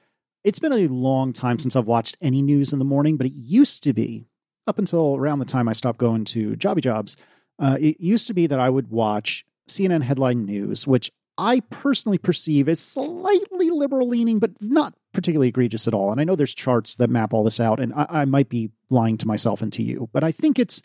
[0.44, 3.32] it's been a long time since I've watched any news in the morning, but it
[3.32, 4.28] used to be
[4.66, 7.16] up until around the time I stopped going to Jobby Jobs.
[7.58, 12.18] Uh, it used to be that I would watch CNN headline news, which I personally
[12.18, 16.10] perceive as slightly liberal leaning, but not particularly egregious at all.
[16.10, 18.70] And I know there's charts that map all this out, and I, I might be
[18.90, 20.82] lying to myself and to you, but I think it's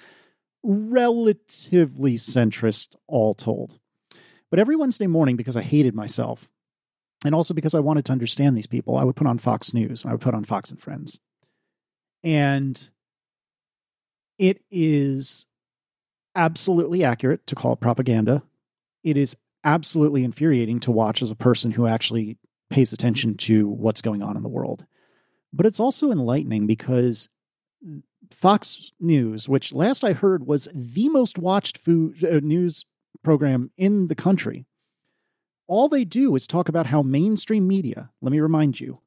[0.63, 3.79] relatively centrist, all told.
[4.49, 6.49] But every Wednesday morning, because I hated myself,
[7.23, 10.03] and also because I wanted to understand these people, I would put on Fox News
[10.03, 11.19] and I would put on Fox and Friends.
[12.23, 12.89] And
[14.37, 15.45] it is
[16.35, 18.43] absolutely accurate to call it propaganda.
[19.03, 22.37] It is absolutely infuriating to watch as a person who actually
[22.69, 24.85] pays attention to what's going on in the world.
[25.53, 27.29] But it's also enlightening because
[28.31, 32.85] Fox News, which last I heard was the most watched food uh, news
[33.23, 34.65] program in the country,
[35.67, 38.99] all they do is talk about how mainstream media, let me remind you,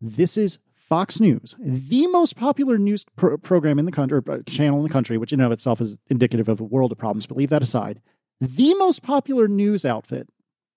[0.00, 4.78] this is Fox News, the most popular news pro- program in the country, uh, channel
[4.78, 7.26] in the country, which in and of itself is indicative of a world of problems,
[7.26, 8.00] but leave that aside.
[8.40, 10.28] The most popular news outfit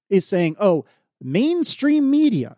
[0.09, 0.85] is saying, oh,
[1.21, 2.57] mainstream media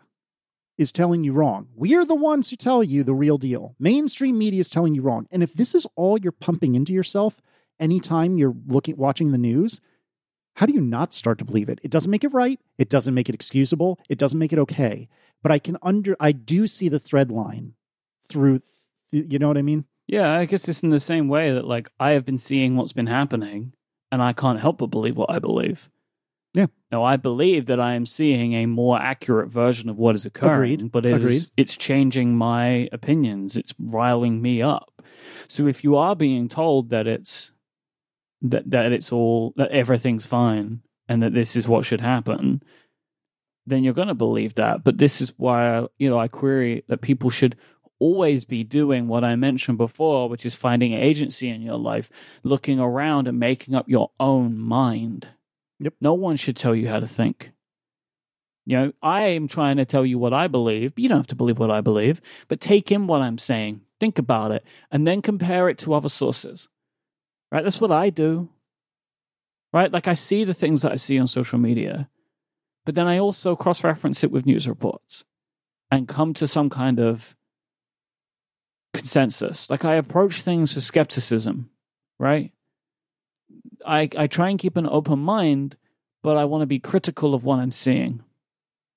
[0.78, 1.68] is telling you wrong.
[1.76, 3.76] We are the ones who tell you the real deal.
[3.80, 5.28] Mainstream media is telling you wrong.
[5.32, 7.42] And if this is all you're pumping into yourself
[7.80, 9.80] anytime you're looking watching the news,
[10.56, 11.80] how do you not start to believe it?
[11.84, 15.08] It doesn't make it right, it doesn't make it excusable, it doesn't make it okay.
[15.44, 17.74] But I can under I do see the thread line
[18.28, 18.62] through
[19.12, 19.86] th- you know what I mean?
[20.08, 22.94] Yeah, I guess it's in the same way that like I have been seeing what's
[22.94, 23.74] been happening
[24.12, 25.90] and I can't help but believe what I believe.
[26.54, 26.68] Yeah.
[26.92, 30.74] Now I believe that I am seeing a more accurate version of what is occurring,
[30.76, 30.92] Agreed.
[30.92, 33.58] but it is- it's changing my opinions.
[33.58, 35.02] It's riling me up.
[35.50, 37.52] So if you are being told that it's
[38.42, 42.62] that that it's all that everything's fine and that this is what should happen,
[43.66, 44.84] then you're going to believe that.
[44.84, 47.56] But this is why you know I query that people should
[48.00, 52.10] always be doing what I mentioned before, which is finding agency in your life,
[52.44, 55.28] looking around and making up your own mind.
[55.80, 55.96] Yep.
[56.02, 57.52] No one should tell you how to think.
[58.66, 60.94] You know, I am trying to tell you what I believe.
[60.96, 64.18] You don't have to believe what I believe, but take in what I'm saying, think
[64.18, 66.68] about it, and then compare it to other sources.
[67.52, 67.64] Right?
[67.64, 68.50] That's what I do.
[69.72, 69.92] Right?
[69.92, 72.10] Like I see the things that I see on social media,
[72.86, 75.26] but then I also cross reference it with news reports
[75.92, 77.36] and come to some kind of
[79.00, 79.70] consensus.
[79.70, 81.70] Like I approach things with skepticism,
[82.20, 82.52] right?
[83.86, 85.78] I I try and keep an open mind,
[86.24, 88.24] but I want to be critical of what I'm seeing,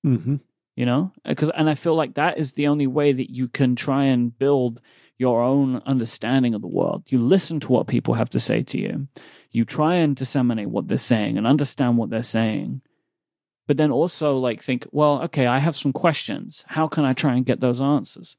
[0.05, 0.37] Mm-hmm.
[0.75, 1.11] you know?
[1.25, 4.37] Because and I feel like that is the only way that you can try and
[4.37, 4.81] build
[5.17, 7.03] your own understanding of the world.
[7.07, 9.07] You listen to what people have to say to you.
[9.51, 12.81] You try and disseminate what they're saying and understand what they're saying.
[13.67, 16.63] But then also like think, well, okay, I have some questions.
[16.67, 18.37] How can I try and get those answers?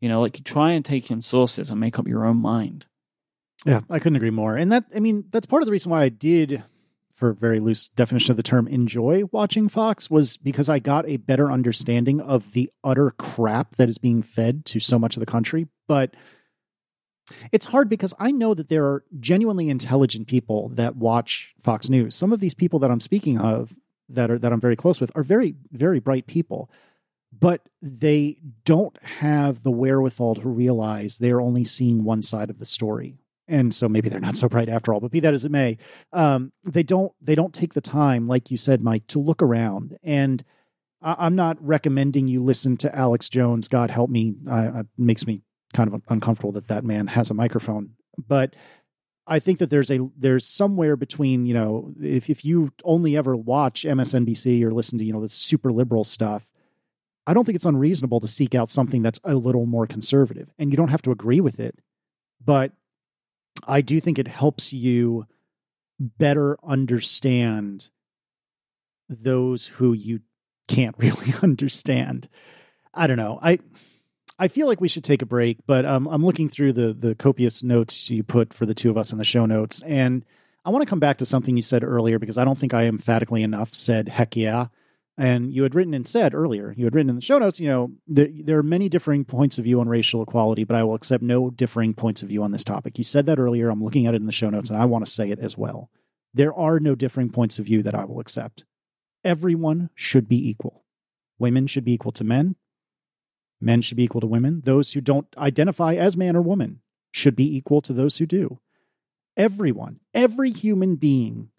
[0.00, 2.86] You know, like you try and take in sources and make up your own mind.
[3.66, 4.56] Yeah, I couldn't agree more.
[4.56, 6.62] And that, I mean, that's part of the reason why I did,
[7.14, 11.16] for very loose definition of the term, enjoy watching Fox was because I got a
[11.16, 15.26] better understanding of the utter crap that is being fed to so much of the
[15.26, 15.66] country.
[15.88, 16.14] But
[17.50, 22.14] it's hard because I know that there are genuinely intelligent people that watch Fox News.
[22.14, 23.76] Some of these people that I'm speaking of
[24.08, 26.70] that are that I'm very close with are very, very bright people.
[27.36, 32.64] But they don't have the wherewithal to realize they're only seeing one side of the
[32.64, 33.18] story.
[33.46, 35.78] And so maybe they're not so bright after all but be that as it may
[36.12, 39.96] um, they don't they don't take the time like you said myke to look around.
[40.02, 40.44] And
[41.00, 43.68] I, i'm not recommending you listen to alex jones.
[43.68, 44.34] God help me.
[44.50, 47.94] Uh, it makes me kind of uncomfortable that that man has a microphone.
[48.18, 48.54] But
[49.26, 53.36] i think that there's a there's somewhere between you know if, if you only ever
[53.36, 56.48] watch msnbc or listen to you know the super liberal stuff
[57.28, 60.72] i don't think it's unreasonable to seek out something that's a little more conservative and
[60.72, 61.78] you don't have to agree with it
[62.44, 62.72] but
[63.66, 65.26] I do think it helps you
[65.98, 67.90] better understand
[69.08, 70.20] those who you
[70.68, 72.28] can't really understand.
[72.94, 73.38] I don't know.
[73.42, 73.58] I
[74.40, 77.14] I feel like we should take a break, but um, I'm looking through the the
[77.14, 80.24] copious notes you put for the two of us in the show notes, and
[80.64, 82.84] I want to come back to something you said earlier because I don't think I
[82.84, 84.66] emphatically enough said heck yeah.
[85.20, 87.66] And you had written and said earlier, you had written in the show notes, you
[87.66, 90.94] know, there, there are many differing points of view on racial equality, but I will
[90.94, 92.98] accept no differing points of view on this topic.
[92.98, 93.68] You said that earlier.
[93.68, 95.58] I'm looking at it in the show notes, and I want to say it as
[95.58, 95.90] well.
[96.32, 98.64] There are no differing points of view that I will accept.
[99.24, 100.84] Everyone should be equal.
[101.36, 102.54] Women should be equal to men.
[103.60, 104.62] Men should be equal to women.
[104.64, 108.60] Those who don't identify as man or woman should be equal to those who do.
[109.36, 111.50] Everyone, every human being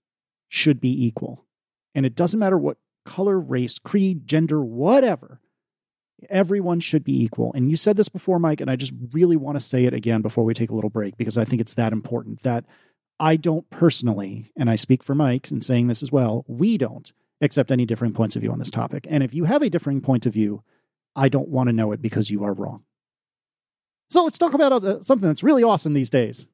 [0.47, 1.45] should be equal.
[1.93, 5.39] And it doesn't matter what color, race, creed, gender, whatever.
[6.29, 7.51] Everyone should be equal.
[7.53, 10.21] And you said this before, Myke, and I just really want to say it again
[10.21, 12.65] before we take a little break because I think it's that important that
[13.19, 17.11] I don't personally, and I speak for Myke in saying this as well, we don't
[17.41, 19.07] accept any differing points of view on this topic.
[19.09, 20.63] And if you have a differing point of view,
[21.15, 22.83] I don't want to know it because you are wrong.
[24.09, 26.47] So let's talk about uh, something that's really awesome these days.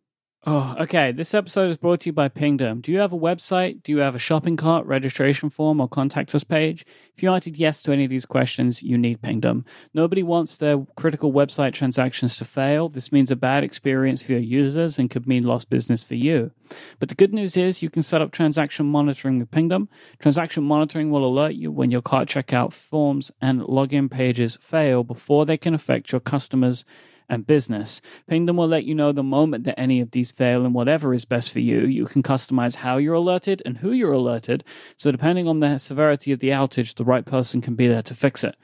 [0.48, 1.12] Oh, okay.
[1.12, 2.82] This episode is brought to you by Pingdom.
[2.82, 3.82] Do you have a website?
[3.82, 6.86] Do you have a shopping cart, registration form, or contact us page?
[7.16, 9.66] If you answered yes to any of these questions, you need Pingdom.
[9.96, 12.89] Nobody wants their critical website transactions to fail.
[12.89, 16.52] This means a bad experience for your users and could mean lost business for you.
[17.00, 19.89] But the good news is you can set up transaction monitoring with Pingdom.
[20.20, 25.48] Transaction monitoring will alert you when your cart checkout forms and login pages fail before
[25.48, 26.86] they can affect your customers'
[27.30, 28.01] and business.
[28.28, 31.26] Pingdom will let you know the moment that any of these fail and whatever is
[31.26, 31.82] best for you.
[31.82, 34.63] You can customize how you're alerted and who you're alerted,
[34.97, 38.13] so depending on the severity of the outage, the right person can be there to
[38.13, 38.55] fix it.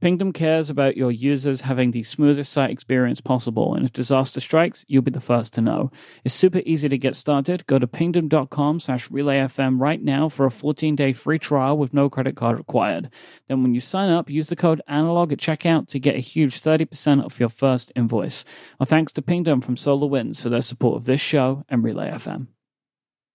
[0.00, 4.84] Pingdom cares about your users having the smoothest site experience possible, and if disaster strikes,
[4.88, 5.90] you'll be the first to know.
[6.24, 7.66] It's super easy to get started.
[7.66, 12.36] Go to pingdom.com slash relayfm right now for a 14-day free trial with no credit
[12.36, 13.10] card required.
[13.48, 16.60] Then when you sign up, use the code analog at checkout to get a huge
[16.60, 18.44] 30% off your first invoice.
[18.78, 22.46] Our thanks to Pingdom from SolarWinds for their support of this show and Relay FM.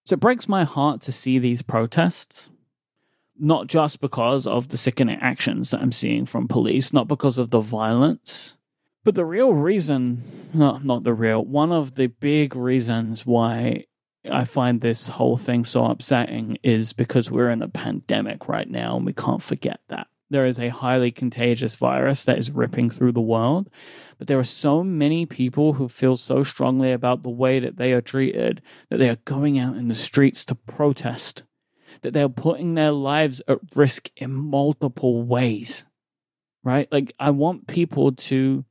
[0.05, 2.49] So it breaks my heart to see these protests
[3.41, 7.49] not just because of the sickening actions that I'm seeing from police, not because of
[7.49, 8.55] the violence,
[9.03, 10.22] but the real reason,
[10.53, 13.86] no, not the real, one of the big reasons why
[14.30, 18.95] I find this whole thing so upsetting is because we're in a pandemic right now
[18.95, 20.07] and we can't forget that.
[20.32, 23.69] There is a highly contagious virus that is ripping through the world,
[24.17, 27.91] but there are so many people who feel so strongly about the way that they
[27.91, 31.43] are treated that they are going out in the streets to protest
[32.01, 35.86] that they're putting their lives at risk in multiple ways,
[36.63, 36.88] right?
[36.91, 38.65] Like, I want people to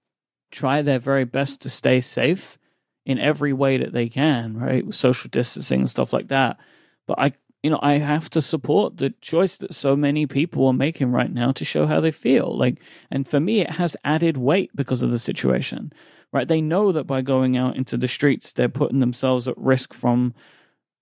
[0.50, 2.58] try their very best to stay safe
[3.06, 4.84] in every way that they can, right?
[4.84, 6.58] With social distancing and stuff like that.
[7.06, 7.32] But I,
[7.62, 11.32] you know, I have to support the choice that so many people are making right
[11.32, 12.56] now to show how they feel.
[12.56, 12.80] Like,
[13.11, 15.92] and for me, it has added weight because of the situation,
[16.32, 16.48] right?
[16.48, 20.34] They know that by going out into the streets, they're putting themselves at risk from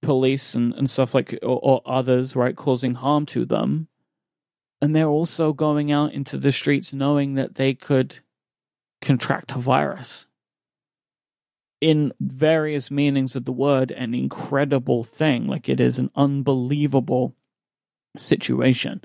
[0.01, 3.89] police and, and stuff like or, or others right causing harm to them
[4.81, 8.21] and they're also going out into the streets knowing that they could
[9.01, 10.27] contract a virus
[11.81, 17.35] in various meanings of the word an incredible thing like it is an unbelievable
[18.17, 19.01] situation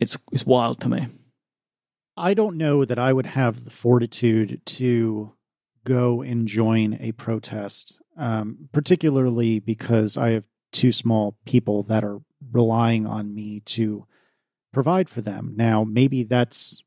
[0.00, 1.06] it's it's wild to me
[2.16, 5.32] i don't know that i would have the fortitude to
[5.84, 12.20] go and join a protest um, particularly because I have two small people that are
[12.52, 14.06] relying on me to
[14.72, 15.54] provide for them.
[15.56, 16.82] Now, maybe that's,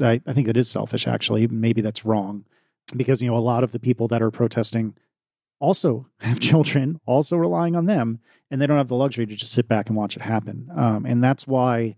[0.00, 1.46] I, I think that is selfish, actually.
[1.46, 2.44] Maybe that's wrong
[2.96, 4.94] because, you know, a lot of the people that are protesting
[5.58, 8.20] also have children, also relying on them,
[8.50, 10.68] and they don't have the luxury to just sit back and watch it happen.
[10.74, 11.96] Um, and that's why,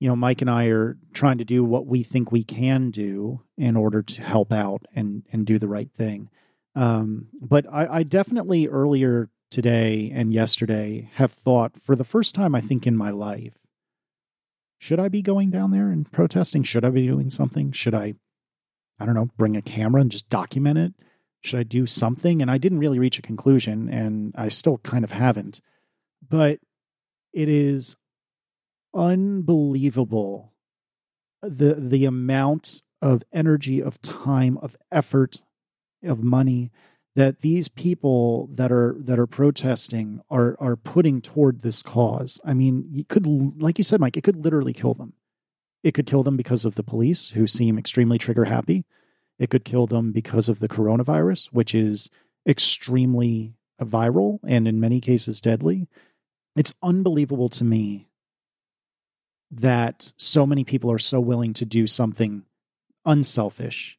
[0.00, 3.42] you know, Myke and I are trying to do what we think we can do
[3.56, 6.30] in order to help out and and do the right thing.
[6.74, 12.54] Um, but I, I definitely earlier today and yesterday have thought for the first time,
[12.54, 13.58] I think, in my life,
[14.78, 16.62] should I be going down there and protesting?
[16.62, 17.72] Should I be doing something?
[17.72, 18.14] Should I,
[18.98, 20.94] I don't know, bring a camera and just document it?
[21.42, 22.42] Should I do something?
[22.42, 25.60] And I didn't really reach a conclusion, and I still kind of haven't.
[26.28, 26.58] But
[27.32, 27.96] it is
[28.94, 30.52] unbelievable
[31.42, 35.42] uh, the the amount of energy, of time, of effort
[36.02, 36.70] of money
[37.14, 42.40] that these people that are that are protesting are are putting toward this cause.
[42.44, 45.12] I mean, you could like you said Myke, it could literally kill them.
[45.86, 48.84] It could kill them because of the police who seem extremely trigger happy.
[49.38, 52.10] It could kill them because of the coronavirus, which is
[52.48, 55.86] extremely viral and in many cases deadly.
[56.56, 58.08] It's unbelievable to me
[59.52, 62.42] that so many people are so willing to do something
[63.04, 63.96] unselfish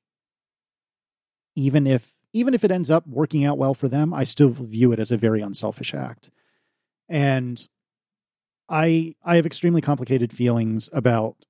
[1.55, 4.91] even if even if it ends up working out well for them, I still view
[4.91, 6.29] it as a very unselfish act.
[7.09, 7.65] And
[8.69, 11.46] I I have extremely complicated feelings about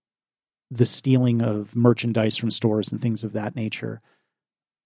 [0.69, 4.01] the stealing of merchandise from stores and things of that nature.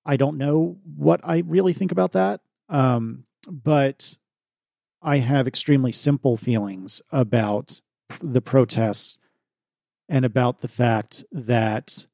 [0.06, 4.18] I don't know what I really think about that, um, but
[5.02, 7.82] I have extremely simple feelings about
[8.22, 9.18] the protests
[10.08, 12.06] and about the fact that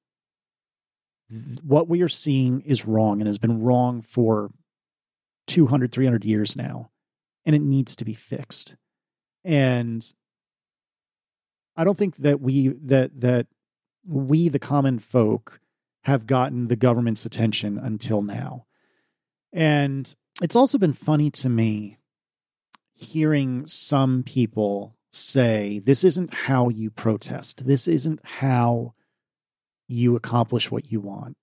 [1.64, 4.52] what we are seeing is wrong and has been wrong for
[5.48, 6.90] 200 300 years now
[7.46, 8.76] and it needs to be fixed
[9.44, 10.14] and
[11.76, 13.48] i don't think that we that that
[14.08, 15.60] we the common folk
[16.04, 18.66] have gotten the government's attention until now.
[19.52, 21.98] And it's also been funny to me
[22.94, 27.66] hearing some people say this isn't how you protest.
[27.66, 28.94] This isn't how
[29.88, 31.38] you accomplish what you want.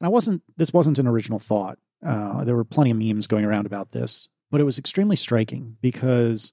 [0.00, 1.78] And I wasn't, this wasn't an original thought.
[2.04, 5.76] Uh, there were plenty of memes going around about this, but it was extremely striking
[5.80, 6.52] because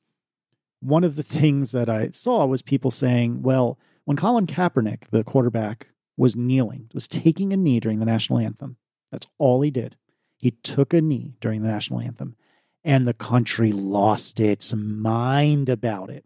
[0.79, 3.77] one of the things that I saw was people saying, well,
[4.11, 5.87] when Colin Kaepernick, the quarterback,
[6.17, 8.75] was kneeling, was taking a knee during the national anthem,
[9.09, 9.95] that's all he did.
[10.35, 12.35] He took a knee during the national anthem,
[12.83, 16.25] and the country lost its mind about it.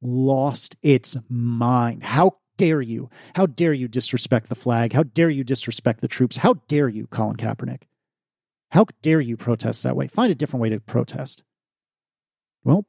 [0.00, 2.04] Lost its mind.
[2.04, 3.10] How dare you?
[3.34, 4.94] How dare you disrespect the flag?
[4.94, 6.38] How dare you disrespect the troops?
[6.38, 7.82] How dare you, Colin Kaepernick?
[8.70, 10.06] How dare you protest that way?
[10.08, 11.42] Find a different way to protest.
[12.64, 12.86] Well,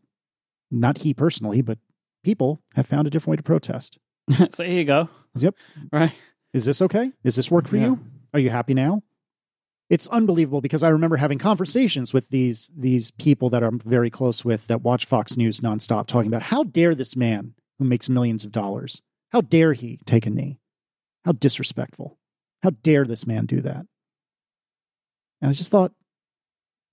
[0.71, 1.79] not he personally, but
[2.23, 3.99] people have found a different way to protest.
[4.51, 5.09] so here you go.
[5.35, 5.55] Yep.
[5.91, 6.13] Right.
[6.53, 7.11] Is this okay?
[7.23, 7.85] Does this work for Yeah.
[7.87, 7.99] you?
[8.33, 9.03] Are you happy now?
[9.89, 14.43] It's unbelievable because I remember having conversations with these these people that I'm very close
[14.43, 18.43] with that watch Fox News nonstop talking about how dare this man who makes millions
[18.43, 19.01] of dollars,
[19.31, 20.59] how dare he take a knee?
[21.23, 22.17] How disrespectful.
[22.63, 23.85] How dare this man do that?
[25.41, 25.93] And I just thought,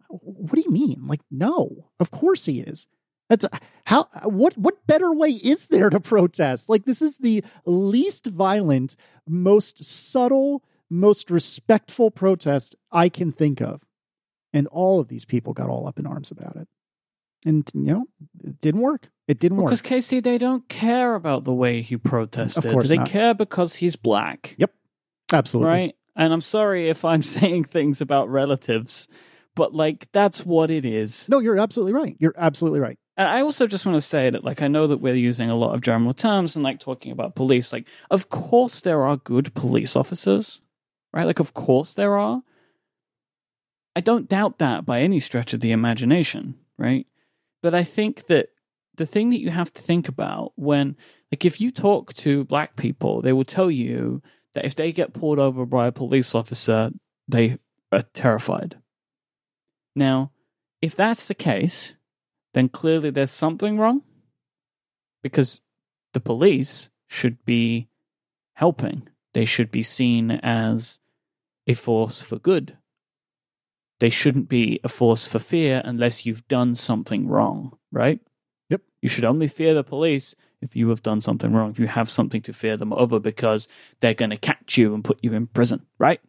[0.08, 1.06] what do you mean?
[1.08, 2.86] Like, no, of course he is.
[3.28, 6.68] That's uh, how uh, what what better way is there to protest?
[6.68, 8.96] Like this is the least violent,
[9.26, 13.82] most subtle, most respectful protest I can think of.
[14.52, 16.68] And all of these people got all up in arms about it.
[17.44, 18.06] And you know,
[18.42, 19.08] it didn't work.
[19.26, 19.66] It didn't work.
[19.66, 22.64] Because Casey, they don't care about the way he protested.
[22.64, 23.08] Of course they not.
[23.08, 24.70] care because he's black, Yep.
[25.32, 25.70] Absolutely.
[25.70, 25.96] right?
[26.14, 29.08] And I'm sorry if I'm saying things about relatives,
[29.54, 31.28] but like that's what it is.
[31.28, 32.16] No, you're absolutely right.
[32.18, 32.98] You're absolutely right.
[33.16, 35.56] And I also just want to say that, like, I know that we're using a
[35.56, 37.72] lot of general terms and like talking about police.
[37.72, 40.60] Like, of course, there are good police officers,
[41.12, 41.26] right?
[41.26, 42.42] Like, of course, there are.
[43.94, 47.06] I don't doubt that by any stretch of the imagination, right?
[47.62, 48.48] But I think that
[48.96, 50.96] the thing that you have to think about when,
[51.30, 54.22] like, if you talk to black people, they will tell you
[54.54, 56.90] that if they get pulled over by a police officer,
[57.28, 57.58] they
[57.92, 58.78] are terrified.
[59.94, 60.32] Now,
[60.82, 61.93] if that's the case,
[62.54, 64.02] then clearly there's something wrong
[65.22, 65.60] because
[66.12, 67.88] the police should be
[68.54, 69.08] helping.
[69.34, 70.98] They should be seen as
[71.66, 72.78] a force for good.
[74.00, 78.20] They shouldn't be a force for fear unless you've done something wrong, right?
[78.70, 78.82] Yep.
[79.02, 82.10] You should only fear the police if you have done something wrong, if you have
[82.10, 83.68] something to fear them over because
[84.00, 86.20] they're going to catch you and put you in prison, right?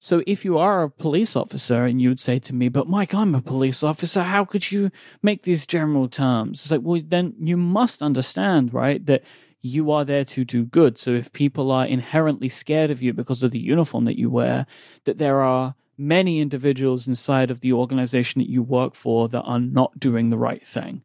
[0.00, 3.14] So if you are a police officer and you would say to me, but Myke,
[3.14, 4.90] I'm a police officer, how could you
[5.22, 6.60] make these general terms?
[6.60, 9.24] It's like, well, then you must understand, right, that
[9.60, 10.98] you are there to do good.
[10.98, 14.66] So if people are inherently scared of you because of the uniform that you wear,
[15.04, 19.58] that there are many individuals inside of the organization that you work for that are
[19.58, 21.02] not doing the right thing.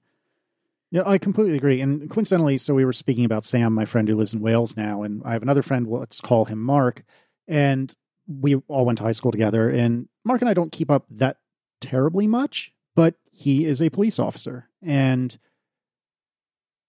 [0.92, 1.82] Yeah, I completely agree.
[1.82, 5.02] And coincidentally, so we were speaking about Sam, my friend who lives in Wales now,
[5.02, 7.04] and I have another friend, let's call him Mark.
[7.48, 7.92] And
[8.28, 9.70] we all went to high school together.
[9.70, 11.38] And Mark and I don't keep up that
[11.82, 14.70] terribly much, but he is a police officer.
[14.82, 15.38] And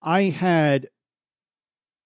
[0.03, 0.89] I had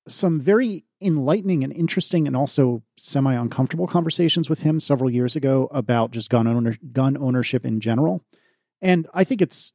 [0.06, 5.68] some very enlightening and interesting and also semi uncomfortable conversations with him several years ago
[5.70, 8.24] about just gun owner gun ownership in general.
[8.80, 9.74] And I think it's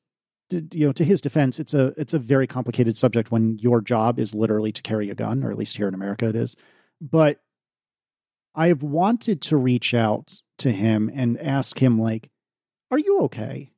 [0.50, 4.20] you know to his defense it's a it's a very complicated subject when your job
[4.20, 6.56] is literally to carry a gun or at least here in America it is.
[7.00, 7.42] But
[8.56, 12.30] I've wanted to reach out to him and ask him like
[12.92, 13.72] are you okay?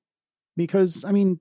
[0.57, 1.39] Because I mean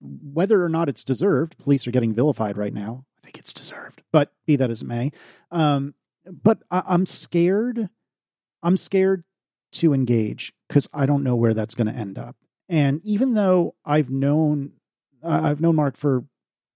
[0.00, 3.04] whether or not it's deserved, police are getting vilified right now.
[3.18, 5.12] I think it's deserved, but be that as it may.
[5.50, 5.94] Um,
[6.26, 7.88] but I, I'm scared.
[8.62, 9.24] I'm scared
[9.72, 12.36] to engage because I don't know where that's going to end up.
[12.68, 14.72] And even though I've known,
[15.22, 16.24] uh, I've known Mark for,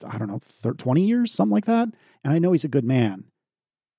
[0.06, 1.88] I don't know, thir 20 years, something like that,
[2.24, 3.24] and I know he's a good man,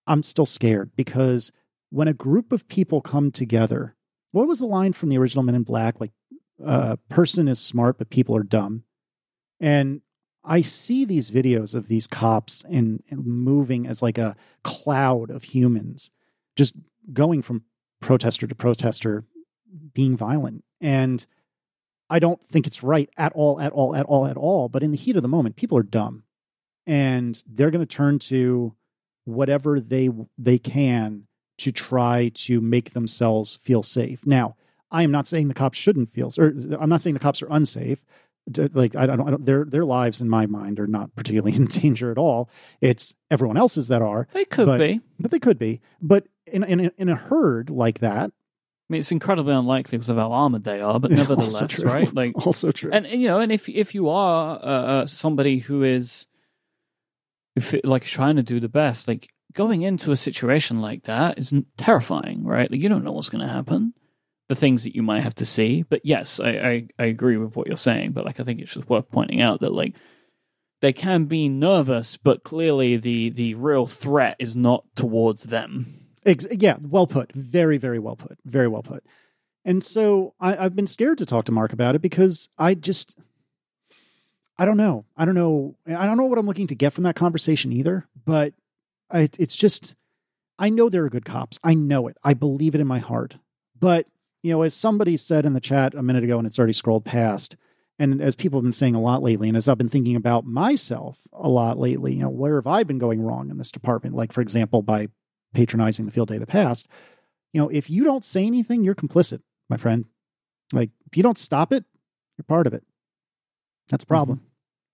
[0.06, 1.52] I'm still scared because
[1.90, 3.96] when a group of people come together,
[4.32, 6.00] what was the line from the original Men in Black?
[6.00, 6.12] Like,
[6.64, 8.84] uh, person is smart, but people are dumb.
[9.60, 10.02] And
[10.44, 15.44] I see these videos of these cops and, and moving as like a cloud of
[15.44, 16.12] humans,
[16.56, 16.76] just
[17.12, 17.64] going from
[18.02, 19.26] protester to protester,
[19.94, 20.64] being violent.
[20.80, 21.26] And
[22.10, 24.70] I don't think it's right at all, at all, at all, at all.
[24.70, 26.24] But in the heat of the moment, people are dumb,
[26.88, 28.76] and they're going to turn to
[29.26, 31.28] whatever they they can
[31.60, 34.26] to try to make themselves feel safe.
[34.26, 34.56] Now,
[34.92, 36.48] I am not saying the cops shouldn't feel, or
[36.80, 38.04] I'm not saying the cops are unsafe.
[38.74, 41.66] Like I don't, I don't, their their lives in my mind are not particularly in
[41.68, 42.50] danger at all.
[42.82, 45.02] It's everyone else's that are, They could But- be.
[45.20, 45.82] but they could be.
[46.02, 50.10] But in in a- in a herd like that, I mean, it's incredibly unlikely because
[50.10, 51.86] of how armored they are, but nevertheless, true.
[51.86, 52.12] right?
[52.12, 52.90] Like, also true.
[52.92, 56.26] and and, you know, and if if you are uh, uh, somebody who is,
[57.56, 61.38] if it, like trying to do the best, like going into a situation like that
[61.38, 62.70] is terrifying, right?
[62.70, 63.94] Like you don't know what's going to happen,
[64.48, 65.84] the things that you might have to see.
[65.84, 68.12] But yes, I, I, I agree with what you're saying.
[68.12, 69.96] But like, I think it's just worth pointing out that like
[70.82, 76.08] they can be nervous, but clearly the the real threat is not towards them.
[76.26, 77.32] Ex- yeah, well put.
[77.34, 78.38] Very, very well put.
[78.46, 79.04] Very well put.
[79.66, 83.18] And so I, I've been scared to talk to Mark about it because I just
[84.58, 85.06] I don't know.
[85.16, 85.78] I don't know.
[85.88, 88.08] I don't know what I'm looking to get from that conversation either.
[88.26, 88.54] But
[89.12, 89.96] I, it's just
[90.58, 91.60] I know there are good cops.
[91.64, 92.18] I know it.
[92.24, 93.38] I believe it in my heart.
[93.80, 94.08] But
[94.44, 97.06] you know, as somebody said in the chat a minute ago, and it's already scrolled
[97.06, 97.56] past,
[97.98, 100.46] and as people have been saying a lot lately, and as I've been thinking about
[100.46, 104.16] myself a lot lately, you know, where have I been going wrong in this department?
[104.16, 105.10] Like, for example, by
[105.54, 106.88] patronizing the field day of the past.
[107.54, 110.06] You know, if you don't say anything, you're complicit, my friend.
[110.72, 111.84] Like, if you don't stop it,
[112.38, 112.84] you're part of it.
[113.90, 114.42] That's a problem.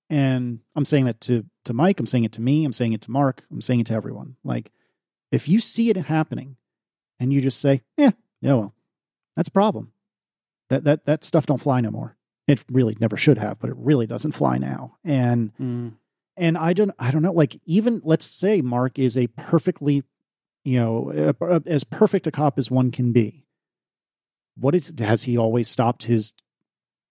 [0.09, 1.99] And I'm saying that to to Myke.
[1.99, 2.63] I'm saying it to me.
[2.63, 3.43] I'm saying it to Mark.
[3.51, 4.35] I'm saying it to everyone.
[4.43, 4.71] Like,
[5.31, 6.57] if you see it happening,
[7.19, 8.75] and you just say, "Yeah, yeah, well,
[9.35, 9.91] that's a problem.
[10.69, 12.17] That that that stuff don't fly no more.
[12.47, 14.97] It really never should have, but it really doesn't fly now.
[15.03, 15.93] And mm.
[16.37, 17.31] and I don't I don't know.
[17.31, 20.03] Like even let's say Mark is a perfectly,
[20.63, 23.45] you know, a, a, as perfect a cop as one can be.
[24.55, 26.33] What is has he always stopped his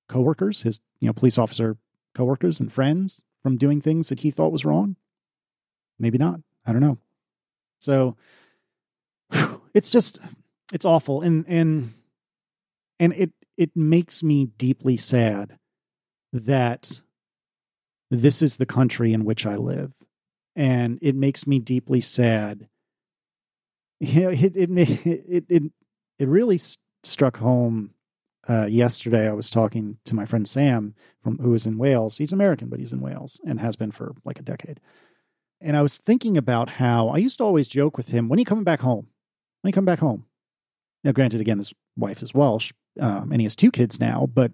[0.09, 1.77] coworkers, his you know police officer
[2.15, 4.97] coworkers and friends from doing things that he thought was wrong?
[5.99, 6.41] Maybe not.
[6.67, 6.99] I don't know.
[7.81, 8.17] So
[9.75, 10.19] it's just
[10.73, 11.93] it's awful and and
[12.99, 15.59] and it it makes me deeply sad
[16.33, 17.01] that
[18.11, 19.93] this is the country in which I live,
[20.57, 22.69] and it makes me deeply sad.
[24.01, 25.63] You know, it it it it,
[26.19, 26.61] it really
[27.05, 27.95] struck home
[28.49, 29.29] uh, yesterday.
[29.29, 32.19] I was talking to my friend Sam from who is in Wales.
[32.19, 34.81] He's American, but he's in Wales and has been for like a decade.
[35.61, 38.41] And I was thinking about how I used to always joke with him, "When are
[38.41, 39.09] you coming back home?
[39.61, 40.27] When you coming back home?"
[41.05, 44.27] Now, granted, again, his wife is Welsh, um, and he has two kids now.
[44.33, 44.53] But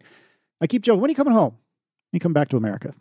[0.61, 1.53] I keep joking, when are you coming home?
[1.53, 2.93] When you come back to America?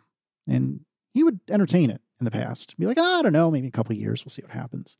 [0.46, 0.80] And
[1.14, 2.76] he would entertain it in the past.
[2.78, 4.96] Be like, oh, I don't know, maybe a couple of years, we'll see what happens.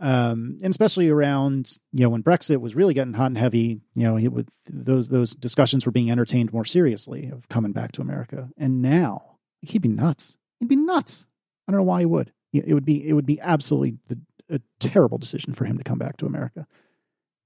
[0.00, 4.04] Um, and especially around, you know, when Brexit was really getting hot and heavy, you
[4.04, 8.48] know, would those those discussions were being entertained more seriously of coming back to America.
[8.56, 10.36] And now he'd be nuts.
[10.60, 11.26] He'd be nuts.
[11.66, 12.32] I don't know why he would.
[12.52, 14.18] It would be it would be absolutely the,
[14.48, 16.66] a terrible decision for him to come back to America,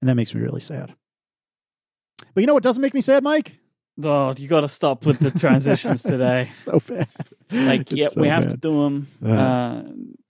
[0.01, 0.95] and that makes me really sad.
[2.33, 3.51] But you know what doesn't make me sad, Myke?
[4.03, 6.49] Oh, you got to stop with the transitions today.
[6.55, 7.07] so bad.
[7.51, 8.51] Like, it's yeah, so we have bad.
[8.51, 9.07] to do them.
[9.23, 9.33] Uh-huh.
[9.33, 9.83] Uh,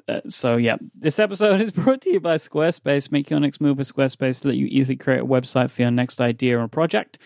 [0.08, 3.12] uh, so yeah, this episode is brought to you by Squarespace.
[3.12, 5.92] Make your next move with Squarespace so that you easily create a website for your
[5.92, 7.18] next idea or project.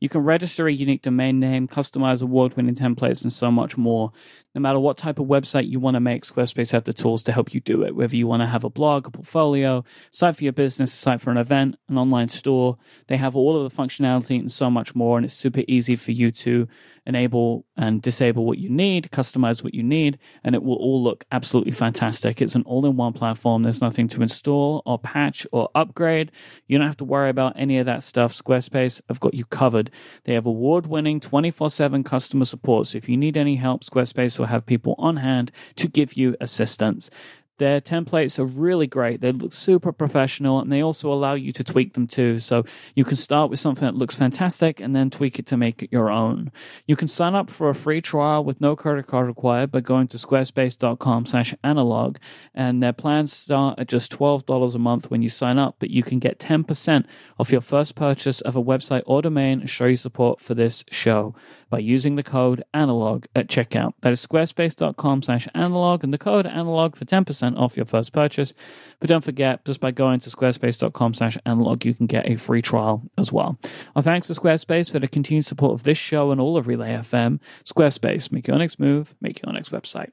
[0.00, 4.12] You can register a unique domain name, customize award winning templates, and so much more.
[4.56, 7.32] No matter what type of website you want to make, Squarespace have the tools to
[7.32, 7.94] help you do it.
[7.94, 11.20] Whether you want to have a blog, a portfolio, site for your business, a site
[11.20, 12.78] for an event, an online store,
[13.08, 15.18] they have all of the functionality and so much more.
[15.18, 16.68] And it's super easy for you to
[17.06, 21.24] enable and disable what you need, customize what you need, and it will all look
[21.30, 22.42] absolutely fantastic.
[22.42, 23.62] It's an all in one platform.
[23.62, 26.32] There's nothing to install or patch or upgrade.
[26.66, 28.34] You don't have to worry about any of that stuff.
[28.34, 29.90] Squarespace have got you covered.
[30.24, 32.88] They have award winning 24 7 customer support.
[32.88, 36.36] So if you need any help, Squarespace will have people on hand to give you
[36.40, 37.10] assistance.
[37.58, 39.22] Their templates are really great.
[39.22, 42.38] They look super professional and they also allow you to tweak them too.
[42.38, 45.82] So you can start with something that looks fantastic and then tweak it to make
[45.82, 46.52] it your own.
[46.86, 50.08] You can sign up for a free trial with no credit card required by going
[50.08, 52.18] to squarespace.com slash analog
[52.54, 56.02] and their plans start at just $12 a month when you sign up, but you
[56.02, 57.06] can get 10%
[57.38, 61.34] off your first purchase of a website or domain show your support for this show
[61.68, 63.94] by using the code analog at checkout.
[64.02, 68.54] That is squarespace.com slash analog and the code analog for 10% off your first purchase.
[69.00, 72.62] But don't forget, just by going to squarespace.com slash analog, you can get a free
[72.62, 73.58] trial as well.
[73.94, 76.90] Our thanks to Squarespace for the continued support of this show and all of Relay
[76.90, 77.40] FM.
[77.64, 80.12] Squarespace, make your next move, make your next website.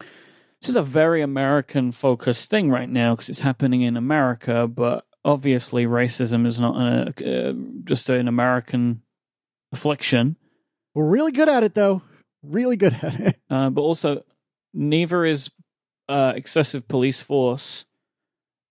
[0.00, 5.06] This is a very American focused thing right now because it's happening in America, but
[5.24, 7.52] obviously racism is not a, uh,
[7.84, 9.02] just an American
[9.72, 10.36] affliction.
[10.94, 12.02] We're really good at it, though.
[12.42, 13.36] Really good at it.
[13.50, 14.24] Uh, but also,
[14.72, 15.50] neither is
[16.08, 17.84] uh, excessive police force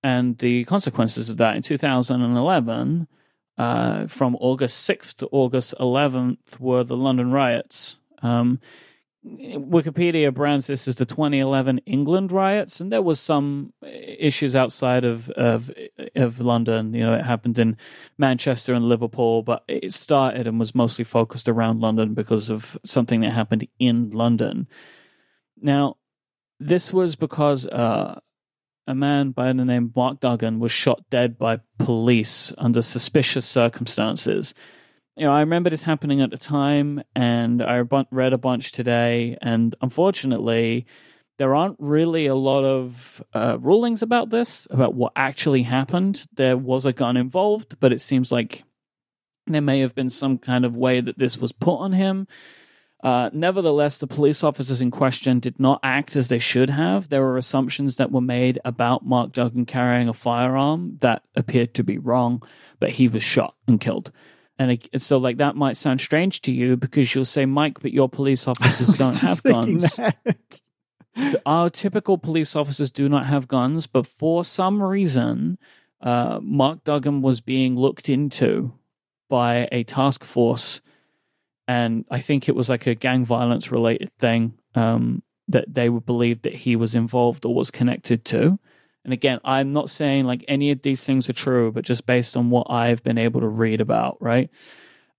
[0.01, 1.55] and the consequences of that.
[1.55, 3.07] In 2011,
[3.59, 7.97] uh, from August 6th to August 11th, were the London riots.
[8.24, 8.59] Um,
[9.24, 15.30] Wikipedia brands this as the 2011 England riots, and there was some issues outside of,
[15.32, 15.69] of
[16.15, 16.93] of London.
[16.95, 17.78] You know, it happened in
[18.17, 23.22] Manchester and Liverpool, but it started and was mostly focused around London because of something
[23.22, 24.67] that happened in London.
[25.61, 25.97] Now,
[26.59, 28.19] this was because uh,
[28.88, 34.55] a man by the name Mark Duggan was shot dead by police under suspicious circumstances.
[35.22, 39.38] You know, I remember this happening at the time, and I read a bunch today,
[39.39, 40.88] and unfortunately,
[41.38, 46.26] there aren't really a lot of uh, rulings about this, about what actually happened.
[46.34, 48.63] There was a gun involved, but it seems like
[49.45, 52.28] there may have been some kind of way that this was put on him.
[53.03, 57.09] Uh, nevertheless, the police officers in question did not act as they should have.
[57.09, 61.84] There were assumptions that were made about Mark Duggan carrying a firearm that appeared to
[61.84, 62.41] be wrong,
[62.80, 64.11] but he was shot and killed.
[64.70, 68.09] And so, like, that might sound strange to you because you'll say, Myke, but your
[68.09, 69.99] police officers don't have guns.
[71.45, 75.57] Our typical police officers do not have guns, but for some reason,
[76.01, 78.74] uh, Mark Duggan was being looked into
[79.30, 80.82] by a task force
[81.72, 86.05] and I think it was like a gang violence related thing um, that they would
[86.05, 88.59] believe that he was involved or was connected to.
[89.04, 92.38] And again, I'm not saying like any of these things are true, but just based
[92.38, 94.49] on what I've been able to read about, right?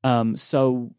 [0.05, 0.93] Um, so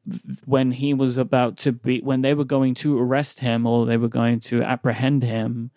[0.46, 3.98] when he was about to be, when they were going to arrest him or they
[3.98, 5.72] were going to apprehend him,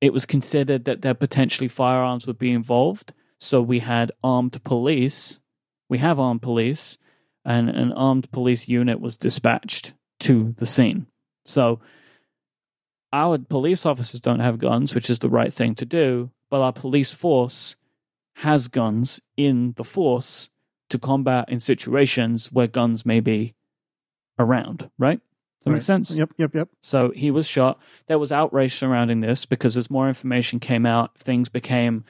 [0.00, 3.12] it was considered that there potentially firearms would be involved.
[3.38, 5.40] So we had armed police.
[5.88, 6.98] We have armed police
[7.44, 11.06] and an armed police unit was dispatched to the scene.
[11.44, 11.80] So
[13.12, 16.72] our police officers don't have guns, which is the right thing to do, but our
[16.72, 17.76] police force
[18.36, 20.48] has guns in the force
[20.88, 23.54] to combat in situations where guns may be
[24.38, 25.20] around, right?
[25.20, 25.74] Does that right.
[25.76, 26.16] make sense?
[26.16, 26.68] Yep, yep, yep.
[26.80, 27.78] So he was shot.
[28.06, 32.04] There was outrage surrounding this because as more information came out, things became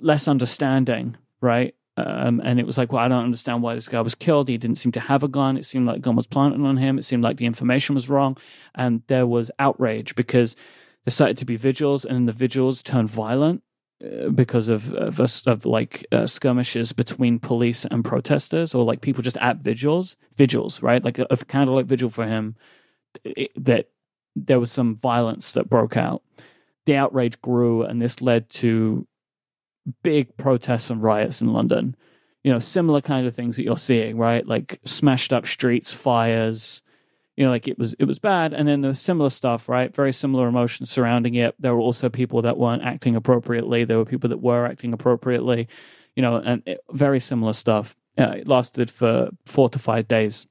[0.00, 1.74] less understanding, right?
[1.96, 4.48] Um, and it was like, well, I don't understand why this guy was killed.
[4.48, 5.56] He didn't seem to have a gun.
[5.56, 6.98] It seemed like a gun was planted on him.
[6.98, 8.36] It seemed like the information was wrong.
[8.74, 10.56] And there was outrage because
[11.04, 13.62] there started to be vigils, and the vigils turned violent
[14.02, 19.22] uh, because of, of, of like uh, skirmishes between police and protesters, or like people
[19.22, 21.04] just at vigils, vigils, right?
[21.04, 22.56] Like a, a candlelight vigil for him,
[23.24, 23.90] it, that
[24.34, 26.22] there was some violence that broke out.
[26.86, 29.06] The outrage grew, and this led to
[30.02, 31.96] big protests and riots in London.
[32.44, 34.46] You know, similar kind of things that you're seeing, right?
[34.46, 36.82] Like smashed up streets, fires.
[37.36, 39.94] You know, like it was it was bad, and then there's similar stuff, right?
[39.94, 41.54] Very similar emotions surrounding it.
[41.58, 43.84] There were also people that weren't acting appropriately.
[43.84, 45.68] There were people that were acting appropriately.
[46.16, 47.96] You know, and it, very similar stuff.
[48.18, 50.46] Uh, it lasted for four to five days.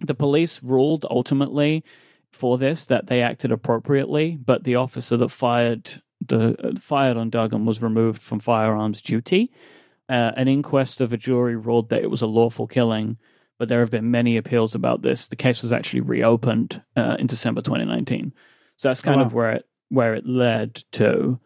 [0.00, 1.84] The police ruled ultimately
[2.32, 7.30] for this that they acted appropriately, but the officer that fired the uh, fired on
[7.30, 9.52] Duggan was removed from firearms duty.
[10.08, 13.16] Uh, an inquest of a jury ruled that it was a lawful killing,
[13.58, 15.28] but there have been many appeals about this.
[15.28, 18.32] The case was actually reopened uh, in December 2019.
[18.76, 19.26] So that's kind oh, wow.
[19.26, 21.38] of where it where it led to.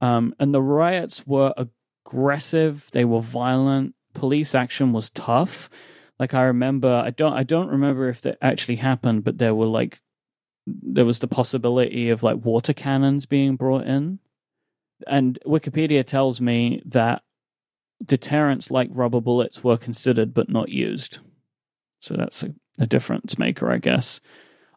[0.00, 2.90] Um, and the riots were aggressive.
[2.92, 3.94] They were violent.
[4.14, 5.70] Police action was tough.
[6.18, 9.66] Like I remember, I don't I don't remember if that actually happened, but there were
[9.66, 10.00] like
[10.66, 14.18] there was the possibility of like water cannons being brought in.
[15.06, 17.22] And Wikipedia tells me that
[18.04, 21.20] deterrents like rubber bullets were considered but not used.
[22.00, 24.20] So that's a, a difference maker, I guess.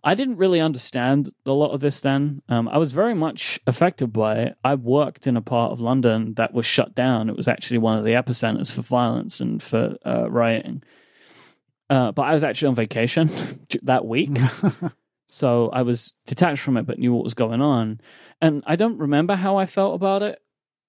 [0.04, 2.44] I didn't really understand a lot of this then.
[2.48, 4.56] Um, I was very much affected by it.
[4.64, 7.28] I worked in a part of London that was shut down.
[7.28, 10.84] It was actually one of the epicenters for violence and for uh, rioting.
[11.90, 13.32] Uh, but I was actually on vacation
[13.82, 14.38] that week.
[15.28, 18.00] So I was detached from it, but knew what was going on.
[18.42, 20.40] And I don't remember how I felt about it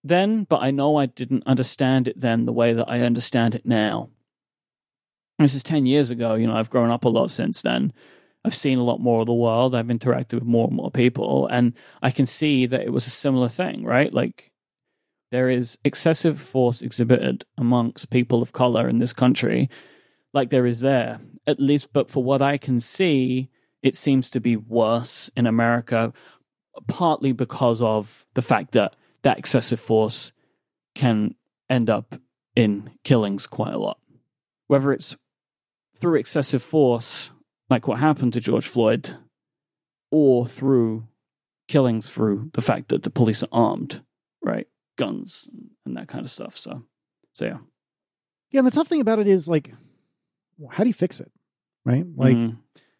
[0.04, 3.64] then, but I know I didn't understand it then the way that I understand it
[3.64, 4.10] now.
[5.38, 6.34] This is 10 years ago.
[6.34, 7.92] You know, I've grown up a lot since then.
[8.44, 9.74] I've seen a lot more of the world.
[9.74, 11.48] I've interacted with more and more people.
[11.48, 14.12] And I can see that it was a similar thing, right?
[14.12, 14.52] Like,
[15.32, 19.68] there is excessive force exhibited amongst people of color in this country,
[20.32, 21.92] like there is there, at least.
[21.92, 23.50] But for what I can see,
[23.86, 26.12] it seems to be worse in America,
[26.88, 30.32] partly because of the fact that that excessive force
[30.96, 31.36] can
[31.70, 32.16] end up
[32.56, 34.00] in killings quite a lot.
[34.66, 35.16] Whether it's
[35.96, 37.30] through excessive force,
[37.70, 39.16] like what happened to George Floyd,
[40.10, 41.06] or through
[41.68, 44.02] killings through the fact that the police are armed,
[44.42, 44.66] right?
[44.98, 45.48] Guns
[45.84, 46.56] and that kind of stuff.
[46.56, 46.82] So,
[47.34, 47.58] so yeah.
[48.50, 49.72] Yeah, and the tough thing about it is like,
[50.72, 51.30] how do you fix it,
[51.84, 52.04] right?
[52.16, 52.36] Like,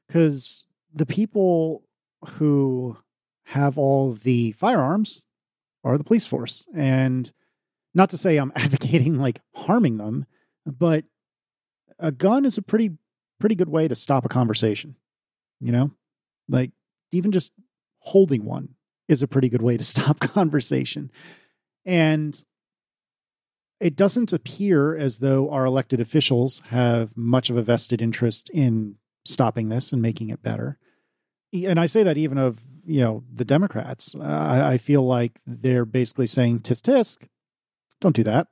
[0.07, 0.66] because mm-hmm
[0.97, 1.84] the people
[2.26, 2.97] who
[3.44, 5.24] have all the firearms
[5.84, 6.64] are the police force.
[6.74, 7.30] And
[7.94, 10.26] not to say I'm advocating like harming them,
[10.66, 11.05] but
[11.99, 12.90] a gun is a pretty
[13.38, 14.97] pretty good way to stop a conversation.
[15.61, 15.90] You know?
[16.49, 16.72] Like
[17.12, 17.53] even just
[18.01, 18.70] holding one
[19.09, 21.11] is a pretty good way to stop conversation.
[21.84, 22.42] And
[23.78, 28.97] it doesn't appear as though our elected officials have much of a vested interest in
[29.26, 30.78] stopping this and making it better.
[31.65, 34.15] And I say that even of you know the Democrats.
[34.15, 37.29] Uh, I, I feel like they're basically saying tisk tisk,
[38.01, 38.49] don't do that.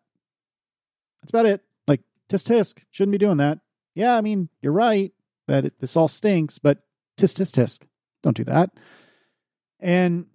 [1.22, 1.62] That's about it.
[1.86, 3.60] Like tisk tisk, shouldn't be doing that.
[3.94, 5.12] Yeah, I mean you're right
[5.46, 6.78] that it, this all stinks, but
[7.18, 7.82] tisk tisk tisk,
[8.22, 8.70] don't do that.
[9.80, 10.26] And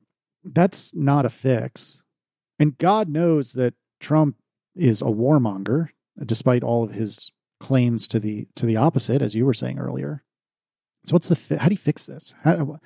[0.44, 2.04] that's not a fix.
[2.60, 4.38] And God knows that Trump
[4.76, 5.90] is a warmonger,
[6.24, 10.24] despite all of his claims to the to the opposite, as you were saying earlier.
[11.06, 12.34] So what's the fi- how do you fix this?
[12.43, 12.80] How,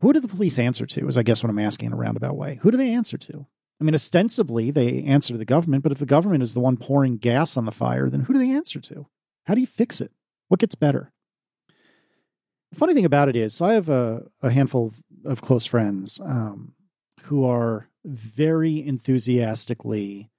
[0.00, 1.08] who do the police answer to?
[1.08, 2.58] Is I guess what I'm asking in a roundabout way.
[2.62, 3.46] Who do they answer to?
[3.80, 6.76] I mean, ostensibly they answer to the government, but if the government is the one
[6.76, 9.06] pouring gas on the fire, then who do they answer to?
[9.46, 10.12] How do you fix it?
[10.48, 11.12] What gets better?
[12.72, 15.66] The funny thing about it is, so I have a, a handful of, of close
[15.66, 16.74] friends um,
[17.24, 20.30] who are very enthusiastically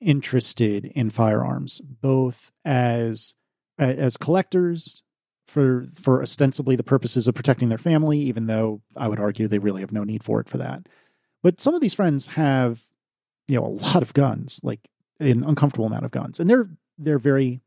[0.00, 3.34] interested in firearms, both as
[3.78, 5.02] as collectors
[5.46, 9.58] for for ostensibly the purposes of protecting their family, even though I would argue they
[9.58, 10.86] really have no need for it for that.
[11.42, 12.82] But some of these friends have,
[13.48, 14.80] you know, a lot of guns, like
[15.20, 16.68] an uncomfortable amount of guns, and they're
[16.98, 17.60] they're very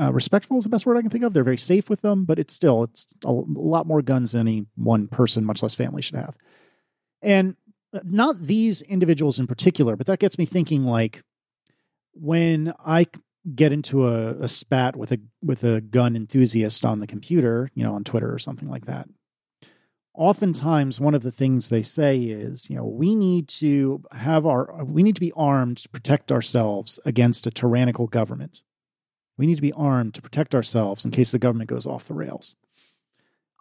[0.00, 1.32] uh, respectful is the best word I can think of.
[1.32, 4.66] They're very safe with them, but it's still it's a lot more guns than any
[4.76, 6.36] one person, much less family, should have.
[7.22, 7.56] And
[8.04, 11.22] not these individuals in particular, but that gets me thinking like
[12.12, 13.06] when I
[13.54, 17.82] get into a, a spat with a with a gun enthusiast on the computer, you
[17.82, 19.08] know, on Twitter or something like that.
[20.14, 24.84] Oftentimes, one of the things they say is, you know, we need to have our
[24.84, 28.62] we need to be armed to protect ourselves against a tyrannical government.
[29.38, 32.14] We need to be armed to protect ourselves in case the government goes off the
[32.14, 32.56] rails.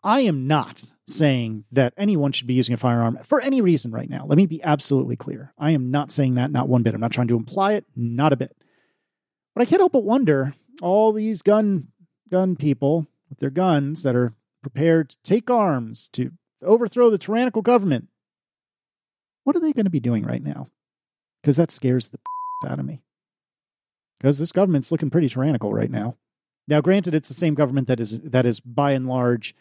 [0.04, 4.10] I am not saying that anyone should be using a firearm for any reason right
[4.10, 4.26] now.
[4.26, 5.54] Let me be absolutely clear.
[5.58, 6.94] I am not saying that, not one bit.
[6.94, 8.56] I'm not trying to imply it, not a bit.
[9.60, 11.90] But I can't help but wonder all these gun
[12.32, 16.32] gun people with their guns that are prepared to take arms to
[16.64, 18.08] overthrow the tyrannical government.
[19.44, 20.70] What are they going to be doing right now?
[21.42, 22.20] Because that scares the
[22.70, 23.02] out of me.
[24.18, 26.16] Because this government's looking pretty tyrannical right now.
[26.70, 29.54] Now, granted, it's the same government that is that is by and large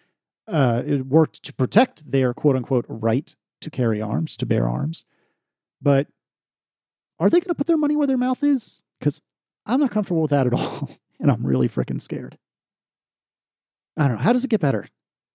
[0.47, 5.05] uh, worked to protect their quote unquote right to carry arms, to bear arms.
[5.83, 6.07] But
[7.19, 8.81] are they going to put their money where their mouth is?
[9.01, 9.23] Because
[9.69, 10.91] I'm not comfortable with that at all.
[11.21, 12.39] and I'm really freaking scared.
[13.97, 14.23] I don't know.
[14.23, 14.89] How does it get better?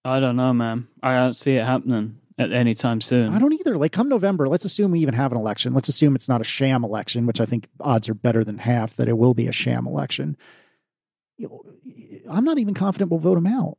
[0.03, 0.87] I don't know, man.
[1.01, 3.33] I don't see it happening at any time soon.
[3.33, 3.77] I don't either.
[3.77, 5.73] Like, come November, let's assume we even have an election.
[5.73, 8.95] Let's assume it's not a sham election, which I think odds are better than half
[8.95, 10.35] that it will be a sham election.
[11.37, 13.77] You know, I'm not even confident we'll vote him out.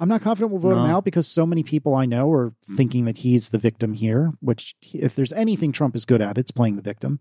[0.00, 0.84] I'm not confident we'll vote no.
[0.84, 2.76] him out because so many people I know are mm.
[2.76, 6.50] thinking that he's the victim here, which, if there's anything Trump is good at, it's
[6.50, 7.20] playing the victim.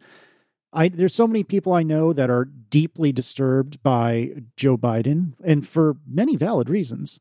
[0.73, 5.67] I there's so many people I know that are deeply disturbed by Joe Biden, and
[5.67, 7.19] for many valid reasons.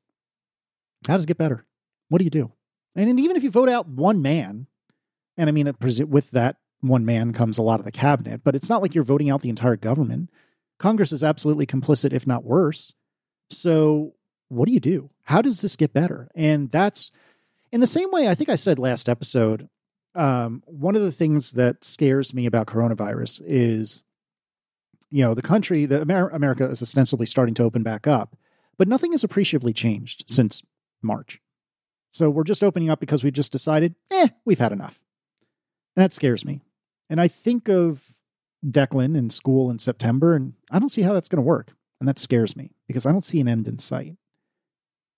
[1.08, 1.64] How does it get better?
[2.08, 2.52] What do you do?
[2.94, 4.66] And even if you vote out one man,
[5.36, 5.72] and I mean,
[6.08, 9.04] with that one man comes a lot of the cabinet, but it's not like you're
[9.04, 10.30] voting out the entire government.
[10.78, 12.94] Congress is absolutely complicit, if not worse.
[13.48, 14.14] So,
[14.48, 15.10] what do you do?
[15.24, 16.28] How does this get better?
[16.34, 17.10] And that's
[17.70, 19.68] in the same way I think I said last episode
[20.14, 24.02] um, one of the things that scares me about coronavirus is,
[25.10, 28.36] you know, the country, the Amer- America is ostensibly starting to open back up,
[28.76, 30.62] but nothing has appreciably changed since
[31.02, 31.40] March.
[32.12, 35.00] So we're just opening up because we just decided, eh, we've had enough.
[35.96, 36.60] And that scares me.
[37.08, 38.16] And I think of
[38.64, 41.72] Declan in school in September, and I don't see how that's going to work.
[42.00, 44.16] And that scares me because I don't see an end in sight.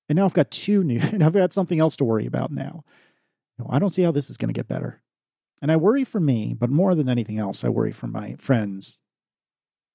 [0.08, 2.84] And now I've got two new, and I've got something else to worry about now.
[3.70, 5.02] I don't see how this is going to get better.
[5.60, 9.00] And I worry for me, but more than anything else, I worry for my friends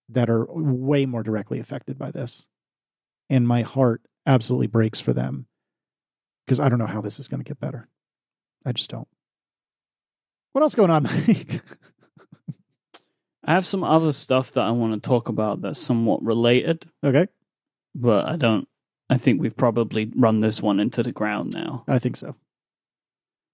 [0.10, 2.48] that are way more directly affected by this.
[3.30, 5.48] And my heart absolutely breaks for them
[6.46, 7.90] because I don't know how this is going to get better.
[8.66, 9.08] I just don't.
[10.54, 11.62] What else going on, Myke?
[13.44, 16.90] I have some other stuff that I want to talk about that's somewhat related.
[17.04, 17.28] Okay.
[17.94, 18.68] But I don't,
[19.10, 21.84] I think we've probably run this one into the ground now.
[21.88, 22.36] I think so.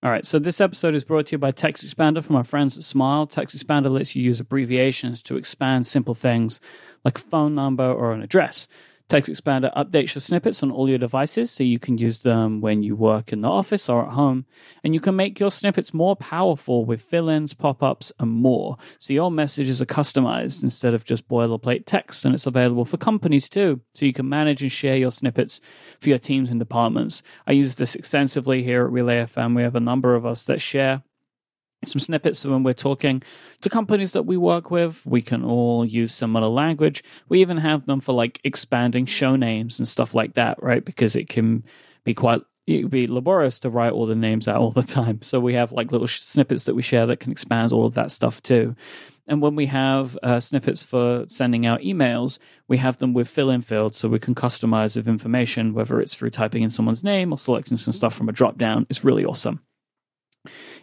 [0.04, 2.84] All right, so this episode is brought to you by TextExpander from our friends at
[2.84, 3.26] Smile.
[3.26, 6.60] TextExpander lets you use abbreviations to expand simple things
[7.06, 8.68] like a phone number or an address.
[9.14, 12.96] TextExpander updates your snippets on all your devices so you can use them when you
[12.96, 14.48] work in the office or at home.
[14.84, 18.76] And you can make your snippets more powerful with fill ins, pop ups, and more.
[18.98, 22.26] So your messages are customized instead of just boilerplate text.
[22.26, 23.82] And it's available for companies too.
[23.94, 25.62] So you can manage and share your snippets
[26.00, 27.22] for your teams and departments.
[27.46, 29.56] I use this extensively here at Relay FM.
[29.56, 31.04] We have a number of us that share
[31.88, 33.22] some snippets of when we're talking
[33.62, 35.06] to companies that we work with.
[35.06, 37.04] We can all use similar language.
[37.30, 40.84] We even have them for like expanding show names and stuff like that, right?
[40.84, 41.64] Because it can
[42.04, 45.22] be quite it would be laborious to write all the names out all the time.
[45.22, 48.12] So we have like little snippets that we share that can expand all of that
[48.12, 48.76] stuff too.
[49.26, 53.50] And when we have uh, snippets for sending out emails, we have them with fill
[53.50, 57.32] in fields so we can customize with information, whether it's through typing in someone's name
[57.32, 58.86] or selecting some stuff from a drop down.
[58.90, 59.62] It's really awesome.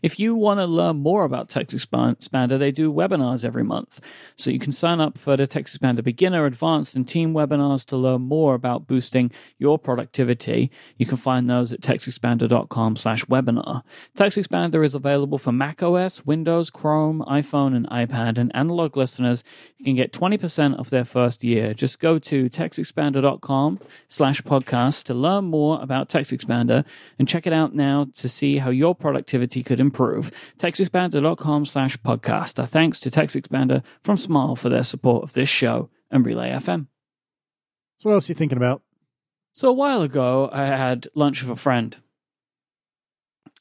[0.02, 4.00] If you want to learn more about TextExpander, they do webinars every month.
[4.36, 8.22] So you can sign up for the TextExpander Beginner, Advanced, and Team webinars to learn
[8.22, 10.70] more about boosting your productivity.
[10.96, 13.82] You can find those at textexpander.com slash webinar.
[14.16, 19.44] TextExpander is available for Mac OS, Windows, Chrome, iPhone, and iPad, and analog listeners
[19.84, 21.74] can get 20% off their first year.
[21.74, 26.84] Just go to textexpander.com slash podcast to learn more about TextExpander
[27.18, 29.89] and check it out now to see how your productivity could improve.
[30.58, 32.58] TextExpander.com slash podcast.
[32.58, 36.86] Our thanks to TextExpander from Smile for their support of this show and Relay FM.
[37.98, 38.82] So what else are you thinking about?
[39.52, 41.96] So a while ago, I had lunch with a friend,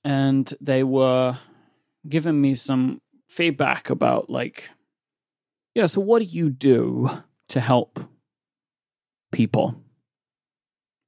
[0.04, 1.38] and they were
[2.08, 4.70] giving me some feedback about like,
[5.76, 5.88] yeah.
[5.88, 7.10] So what do you do
[7.50, 8.00] to help
[9.32, 9.76] people?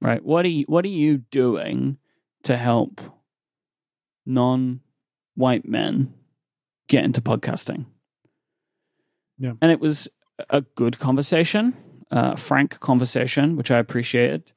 [0.01, 0.24] Right?
[0.24, 1.97] What are you What are you doing
[2.43, 3.01] to help
[5.36, 6.13] non-white men
[6.88, 7.86] get into podcasting?
[9.38, 9.53] Yeah.
[9.61, 10.07] And it was
[10.49, 11.75] a good conversation,
[12.11, 14.51] a frank conversation, which I appreciated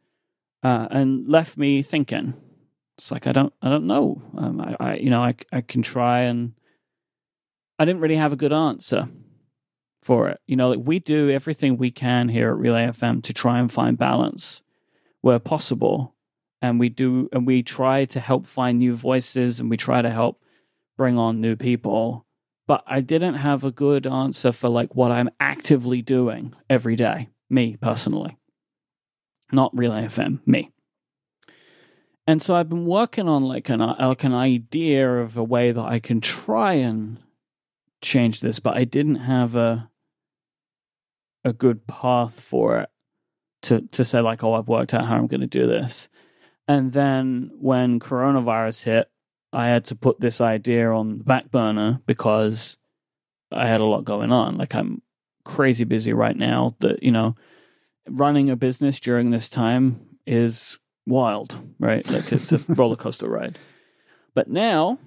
[0.62, 2.34] uh, and left me thinking.
[2.98, 4.22] It's like I don't, I don't know.
[4.36, 6.54] Um, I, I, you know, I, I can try and
[7.78, 9.08] I didn't really have a good answer
[10.02, 10.40] for it.
[10.46, 13.72] You know, like we do everything we can here at Relay FM to try and
[13.72, 14.62] find balance
[15.22, 16.14] where possible,
[16.60, 20.10] and we do, and we try to help find new voices, and we try to
[20.10, 20.43] help
[20.96, 22.26] bring on new people.
[22.66, 27.28] But I didn't have a good answer for like what I'm actively doing every day,
[27.50, 28.38] me personally
[29.54, 30.70] not Relay FM, me.
[32.26, 35.84] And so I've been working on like an like an idea of a way that
[35.84, 37.18] I can try and
[38.02, 39.90] change this, but I didn't have a
[41.44, 42.88] a good path for it
[43.62, 46.08] to to say like, oh, I've worked out how I'm going to do this.
[46.66, 49.10] And then when coronavirus hit,
[49.54, 52.76] I had to put this idea on the back burner because
[53.52, 54.58] I had a lot going on.
[54.58, 55.02] Like I'm
[55.44, 56.76] crazy busy right now.
[56.80, 57.36] That you know
[58.08, 62.08] running a business during this time is wild, right?
[62.10, 63.58] Like it's a roller coaster ride.
[64.34, 64.98] But now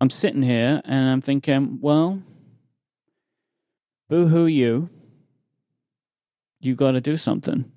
[0.00, 2.22] I'm sitting here and I'm thinking, well,
[4.08, 4.88] boo hoo you.
[6.60, 7.72] You got to do something,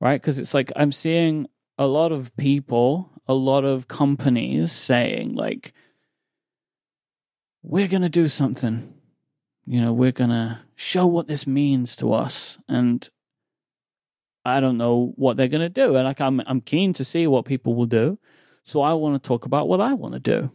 [0.00, 0.20] right?
[0.20, 1.46] Because it's like I'm seeing
[1.78, 5.72] a lot of people, a lot of companies saying, like,
[7.62, 8.94] we're going to do something.
[9.66, 12.58] You know, we're going to show what this means to us.
[12.68, 13.08] And
[14.44, 15.96] I don't know what they're going to do.
[15.96, 18.18] And like I'm I'm keen to see what people will do.
[18.62, 20.52] So I want to talk about what I want to do.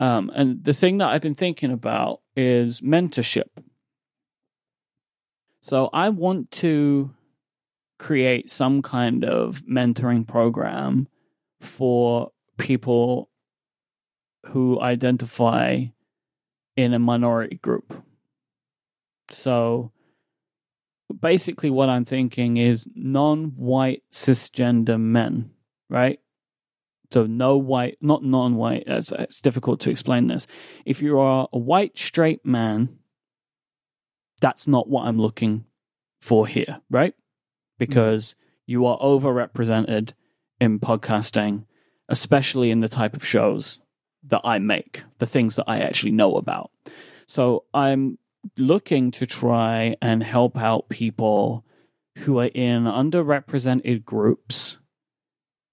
[0.00, 3.48] Um, and the thing that I've been thinking about is mentorship.
[5.60, 7.14] So I want to
[7.98, 11.08] create some kind of mentoring program
[11.60, 13.30] for people
[14.46, 15.84] who identify
[16.76, 18.04] in a minority group.
[19.30, 19.92] So
[21.20, 25.50] basically what I'm thinking is non-white cisgender men,
[25.88, 26.20] right?
[27.12, 28.84] So no white, not non-white.
[28.86, 30.46] It's, it's difficult to explain this.
[30.84, 32.98] If you are a white straight man,
[34.40, 35.64] that's not what I'm looking
[36.20, 37.14] for here, right?
[37.78, 38.34] Because
[38.66, 40.12] you are overrepresented
[40.60, 41.64] in podcasting,
[42.08, 43.80] especially in the type of shows
[44.24, 46.70] that I make, the things that I actually know about.
[47.26, 48.18] So I'm
[48.56, 51.64] looking to try and help out people
[52.18, 54.78] who are in underrepresented groups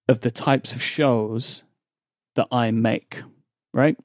[0.08, 1.64] of the types of shows
[2.36, 3.24] that I make,
[3.74, 3.98] right?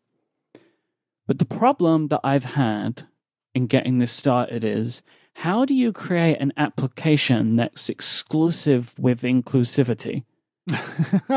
[1.26, 3.08] But the problem that I've had
[3.54, 5.02] in getting this started is
[5.36, 10.24] how do you create an application that's exclusive with inclusivity?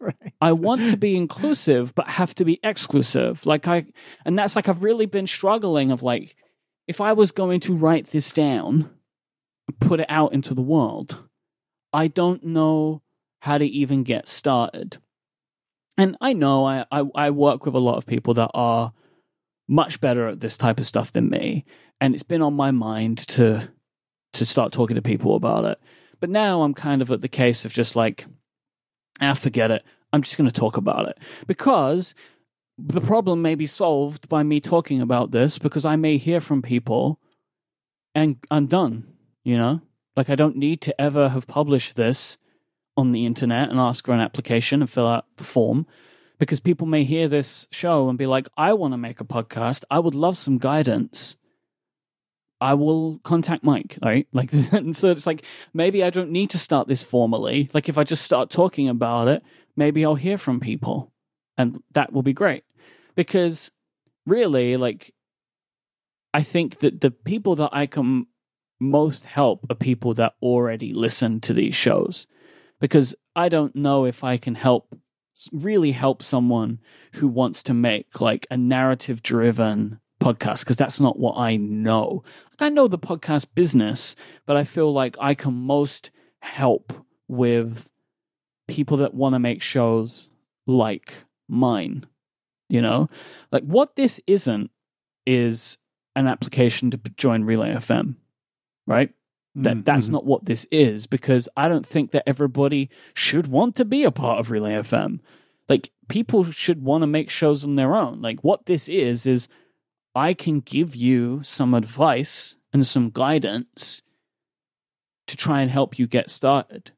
[0.00, 0.32] right.
[0.40, 3.46] I want to be inclusive, but have to be exclusive.
[3.46, 3.86] Like I,
[4.24, 6.36] and that's like I've really been struggling of like,
[6.86, 8.90] if I was going to write this down
[9.68, 11.22] and put it out into the world.
[11.92, 13.02] I don't know
[13.42, 14.98] how to even get started.
[15.96, 18.92] And I know I, I, I work with a lot of people that are
[19.68, 21.64] much better at this type of stuff than me.
[22.00, 23.68] And it's been on my mind to
[24.34, 25.80] to start talking to people about it.
[26.20, 28.26] But now I'm kind of at the case of just like,
[29.20, 29.84] ah, forget it.
[30.12, 32.14] I'm just going to talk about it because
[32.78, 36.62] the problem may be solved by me talking about this because I may hear from
[36.62, 37.20] people
[38.14, 39.12] and I'm done,
[39.44, 39.82] you know?
[40.16, 42.38] Like, I don't need to ever have published this
[42.96, 45.86] on the internet and ask for an application and fill out the form
[46.38, 49.84] because people may hear this show and be like, I want to make a podcast.
[49.90, 51.36] I would love some guidance.
[52.60, 54.26] I will contact Myke, right?
[54.32, 57.70] Like, and so it's like maybe I don't need to start this formally.
[57.72, 59.42] Like, if I just start talking about it,
[59.76, 61.12] maybe I'll hear from people,
[61.56, 62.64] and that will be great.
[63.14, 63.70] Because
[64.26, 65.14] really, like,
[66.32, 68.26] I think that the people that I can
[68.80, 72.26] most help are people that already listen to these shows,
[72.80, 74.94] because I don't know if I can help
[75.52, 76.80] really help someone
[77.14, 82.22] who wants to make like a narrative driven podcast because that's not what I know.
[82.52, 84.16] Like I know the podcast business,
[84.46, 86.10] but I feel like I can most
[86.40, 86.92] help
[87.28, 87.88] with
[88.66, 90.28] people that want to make shows
[90.66, 92.06] like mine.
[92.68, 93.08] You know,
[93.50, 94.70] like what this isn't
[95.26, 95.78] is
[96.14, 98.16] an application to join Relay FM,
[98.86, 99.10] right?
[99.54, 100.12] That Mm, that's mhm.
[100.12, 104.10] not what this is because I don't think that everybody should want to be a
[104.10, 105.20] part of Relay FM.
[105.68, 108.20] Like people should want to make shows on their own.
[108.20, 109.48] Like what this is is
[110.18, 114.02] I can give you some advice and some guidance
[115.28, 116.90] to try and help you get started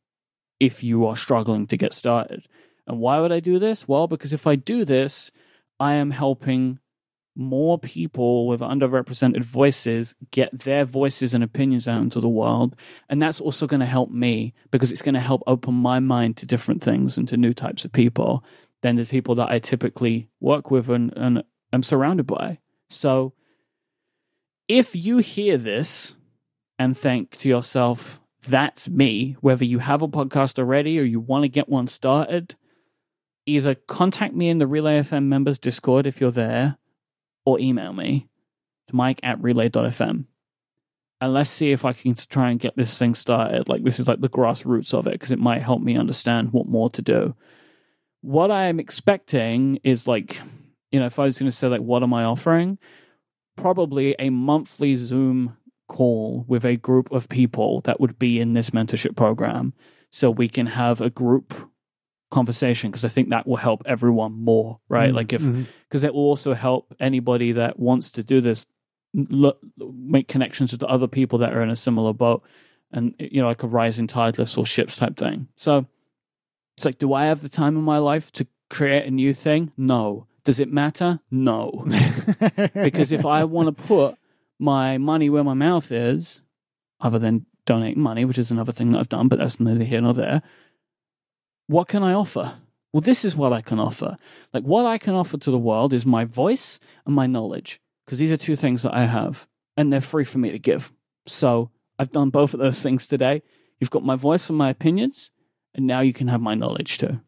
[0.59, 2.49] if you are struggling to get started.
[2.87, 3.87] And why would I do this?
[3.87, 5.31] Well, because if I do this,
[5.79, 6.79] I am helping
[7.37, 12.75] more people with underrepresented voices get their voices and opinions out into the world.
[13.11, 16.39] And that's also going to help me because it's going to help open my mind
[16.39, 18.43] to different things and to new types of people
[18.81, 22.61] than the people that I typically work with and, and am surrounded by.
[22.91, 23.33] So
[24.69, 26.17] if you hear this
[26.79, 31.45] and think to yourself, that's me, whether you have a podcast already or you want
[31.45, 32.55] to get one started,
[33.47, 36.79] either contact me in the Relay FM members Discord if you're there,
[37.45, 38.29] or email me
[38.89, 40.25] to myke at relay.fm.
[41.23, 43.69] And let's see if I can try and get this thing started.
[43.69, 46.67] Like, this is like the grassroots of it because it might help me understand what
[46.67, 47.35] more to do.
[48.23, 50.41] What I'm expecting is like,
[50.91, 52.79] you know, if I was going to say, like, what am I offering?
[53.57, 55.57] Probably a monthly Zoom
[55.89, 59.75] call with a group of people that would be in this mentorship program
[60.11, 61.53] so we can have a group
[62.31, 65.11] conversation because I think that will help everyone more, right?
[65.11, 65.43] Mm, Like if
[65.89, 68.67] because it will also help anybody that wants to do this
[69.15, 72.43] look, make connections with other people that are in a similar boat
[72.93, 75.49] and you know like a rising tide lifts all ships type thing.
[75.57, 75.87] So
[76.77, 79.73] it's like do i have the time in my life to create a new thing?
[79.77, 81.87] No does it matter no
[82.75, 84.17] because if i want to put
[84.59, 86.43] my money where my mouth is
[87.01, 90.01] other than donating money which is another thing that i've done but that's neither here
[90.01, 90.43] nor there
[91.69, 92.55] what can i offer
[92.93, 94.17] well, this is what I can offer.
[94.53, 98.19] Like, what I can offer to the world is my voice and my knowledge, because
[98.19, 99.47] these are two things that I have,
[99.77, 100.93] and they're free for me to give.
[101.25, 101.71] So,
[102.01, 103.43] I've done both of those things today.
[103.79, 105.31] You've got my voice and my opinions,
[105.73, 107.21] and now you can have my knowledge too.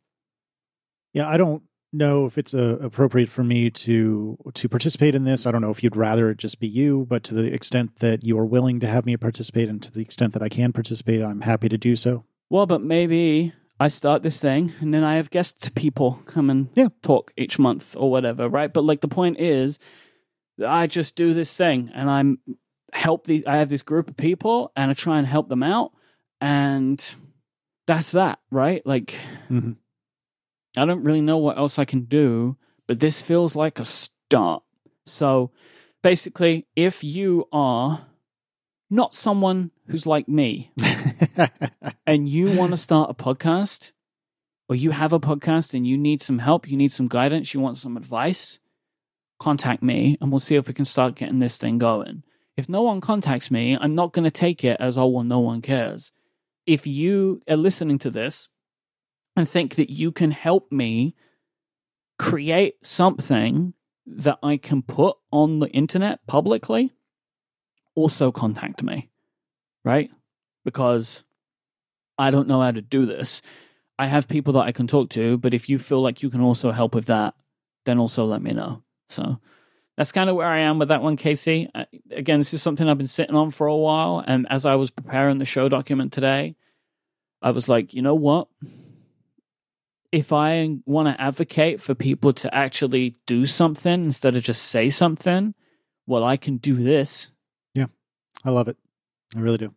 [1.13, 1.63] Yeah, I don't
[1.93, 5.47] know if it's uh, appropriate for me to to participate in this.
[5.47, 8.25] I don't know if you'd rather it just be you, but to the extent that
[8.25, 11.23] you are willing to have me participate, and to the extent that I can participate,
[11.23, 12.25] I'm happy to do so.
[12.51, 16.69] Well, but maybe I start this thing and then I have guest people come and
[16.75, 16.89] Yeah.
[17.03, 18.73] talk each month or whatever, right?
[18.73, 19.79] But like the point is,
[20.65, 22.39] I just do this thing and I'm
[22.93, 23.43] help these.
[23.47, 25.93] I have this group of people and I try and help them out,
[26.41, 27.03] and
[27.87, 28.87] that's that, right?
[28.87, 29.15] Like
[29.51, 29.77] Mhm.
[30.77, 32.57] I don't really know what else I can do,
[32.87, 34.63] but this feels like a start.
[35.07, 35.51] So
[36.03, 38.07] basically, if you are
[38.91, 40.73] not someone who's like me,
[42.07, 43.93] and you want to start a podcast,
[44.69, 47.61] or you have a podcast and you need some help, you need some guidance, you
[47.61, 48.61] want some advice,
[49.39, 52.23] contact me and we'll see if we can start getting this thing going.
[52.57, 55.41] If no one contacts me, I'm not going to take it as, oh, well, no
[55.41, 56.13] one cares.
[56.65, 58.49] If you are listening to this
[59.37, 61.15] and think that you can help me
[62.19, 63.75] create something
[64.07, 66.93] that I can put on the internet publicly,
[67.95, 69.11] also contact me,
[69.85, 70.11] right?
[70.65, 71.23] Because
[72.19, 73.43] I don't know how to do this.
[73.99, 76.41] I have people that I can talk to, but if you feel like you can
[76.41, 77.35] also help with that,
[77.85, 78.83] then also let me know.
[79.09, 79.39] So
[79.97, 81.69] that's kind of where I am with that one, Casey.
[81.75, 84.25] Uh, again, this is something I've been sitting on for a while.
[84.27, 86.57] And as I was preparing the show document today,
[87.41, 88.49] I was like, you know what?
[90.13, 94.91] If I want to advocate for people to actually do something instead of just say
[94.91, 95.55] something,
[96.07, 97.31] well, I can do this.
[97.75, 97.87] Yeah,
[98.45, 98.77] I love it.
[99.35, 99.75] I really do.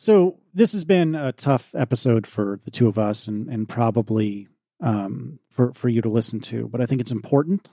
[0.00, 4.48] So this has been a tough episode for the two of us, and and probably
[4.82, 6.68] um, for for you to listen to.
[6.68, 7.68] But I think it's important.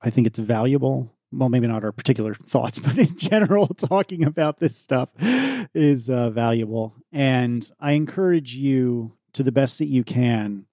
[0.00, 1.12] I think it's valuable.
[1.32, 5.08] Well, maybe not our particular thoughts, but in general, talking about this stuff
[5.74, 6.94] is uh, valuable.
[7.12, 10.64] And I encourage you to the best that you can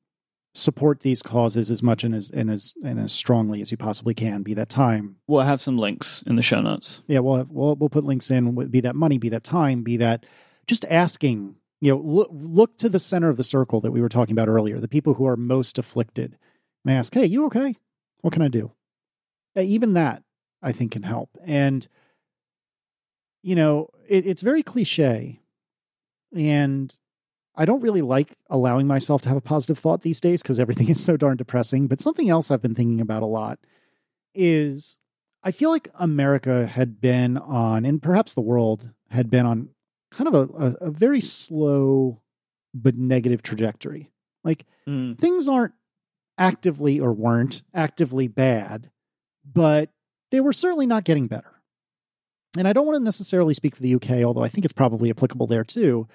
[0.56, 4.14] support these causes as much and as and as and as strongly as you possibly
[4.14, 4.41] can.
[4.41, 5.18] Be that time.
[5.27, 7.03] We'll have some links in the show notes.
[7.07, 8.56] Yeah, we'll have, we'll we'll put links in.
[8.69, 10.26] Be that money, be that time, be that
[10.65, 11.56] just asking.
[11.82, 14.48] You know, look look to the center of the circle that we were talking about
[14.48, 14.80] earlier.
[14.80, 16.38] The people who are most afflicted,
[16.84, 17.76] and ask, "Hey, you okay?
[18.22, 18.72] What can I do?"
[19.57, 20.23] Uh, even that,
[20.64, 21.30] I think, can help.
[21.44, 21.88] And
[23.44, 25.41] you know, it, it's very cliche,
[26.36, 26.98] and
[27.57, 30.90] I don't really like allowing myself to have a positive thought these days because everything
[30.90, 31.88] is so darn depressing.
[31.88, 33.60] But something else I've been thinking about a lot
[34.34, 34.98] is
[35.44, 39.69] I feel like America had been on, and perhaps the world had been on
[40.11, 42.22] kind of a, a, a very slow
[42.73, 44.11] but negative trajectory.
[44.44, 45.18] Like Mm.
[45.18, 45.73] things aren't
[46.38, 48.91] actively or weren't actively bad,
[49.44, 49.90] but
[50.30, 51.52] they were certainly not getting better.
[52.57, 55.10] And I don't want to necessarily speak for the UK, although I think it's probably
[55.10, 56.07] applicable there too.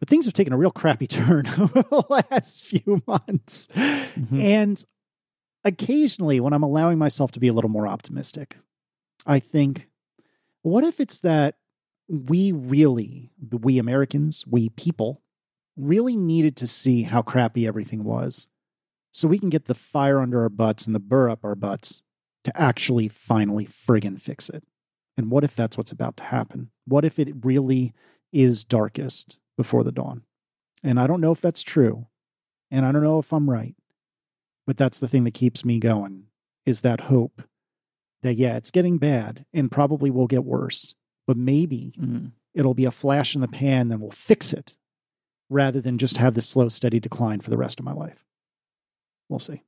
[0.00, 3.68] But things have taken a real crappy turn over the last few months.
[3.74, 4.40] Mhm.
[4.40, 4.84] And
[5.64, 8.56] occasionally, when I'm allowing myself to be a little more optimistic,
[9.26, 9.88] I think,
[10.62, 11.56] what if it's that
[12.08, 15.22] we really, we Americans, we people,
[15.76, 18.48] really needed to see how crappy everything was
[19.12, 22.02] so we can get the fire under our butts and the burr up our butts
[22.44, 24.64] to actually finally friggin' fix it?
[25.16, 26.70] And what if that's what's about to happen?
[26.86, 27.94] What if it really
[28.32, 30.22] is darkest before the dawn?
[30.82, 32.06] And I don't know if that's true.
[32.70, 33.74] And I don't know if I'm right.
[34.66, 36.24] But that's the thing that keeps me going
[36.66, 37.42] is that hope
[38.22, 40.94] that, yeah, it's getting bad and probably will get worse.
[41.26, 42.32] But maybe Mhm.
[42.54, 44.76] it'll be a flash in the pan, then we'll fix it
[45.50, 48.24] rather than just have this slow, steady decline for the rest of my life.
[49.28, 49.62] We'll see.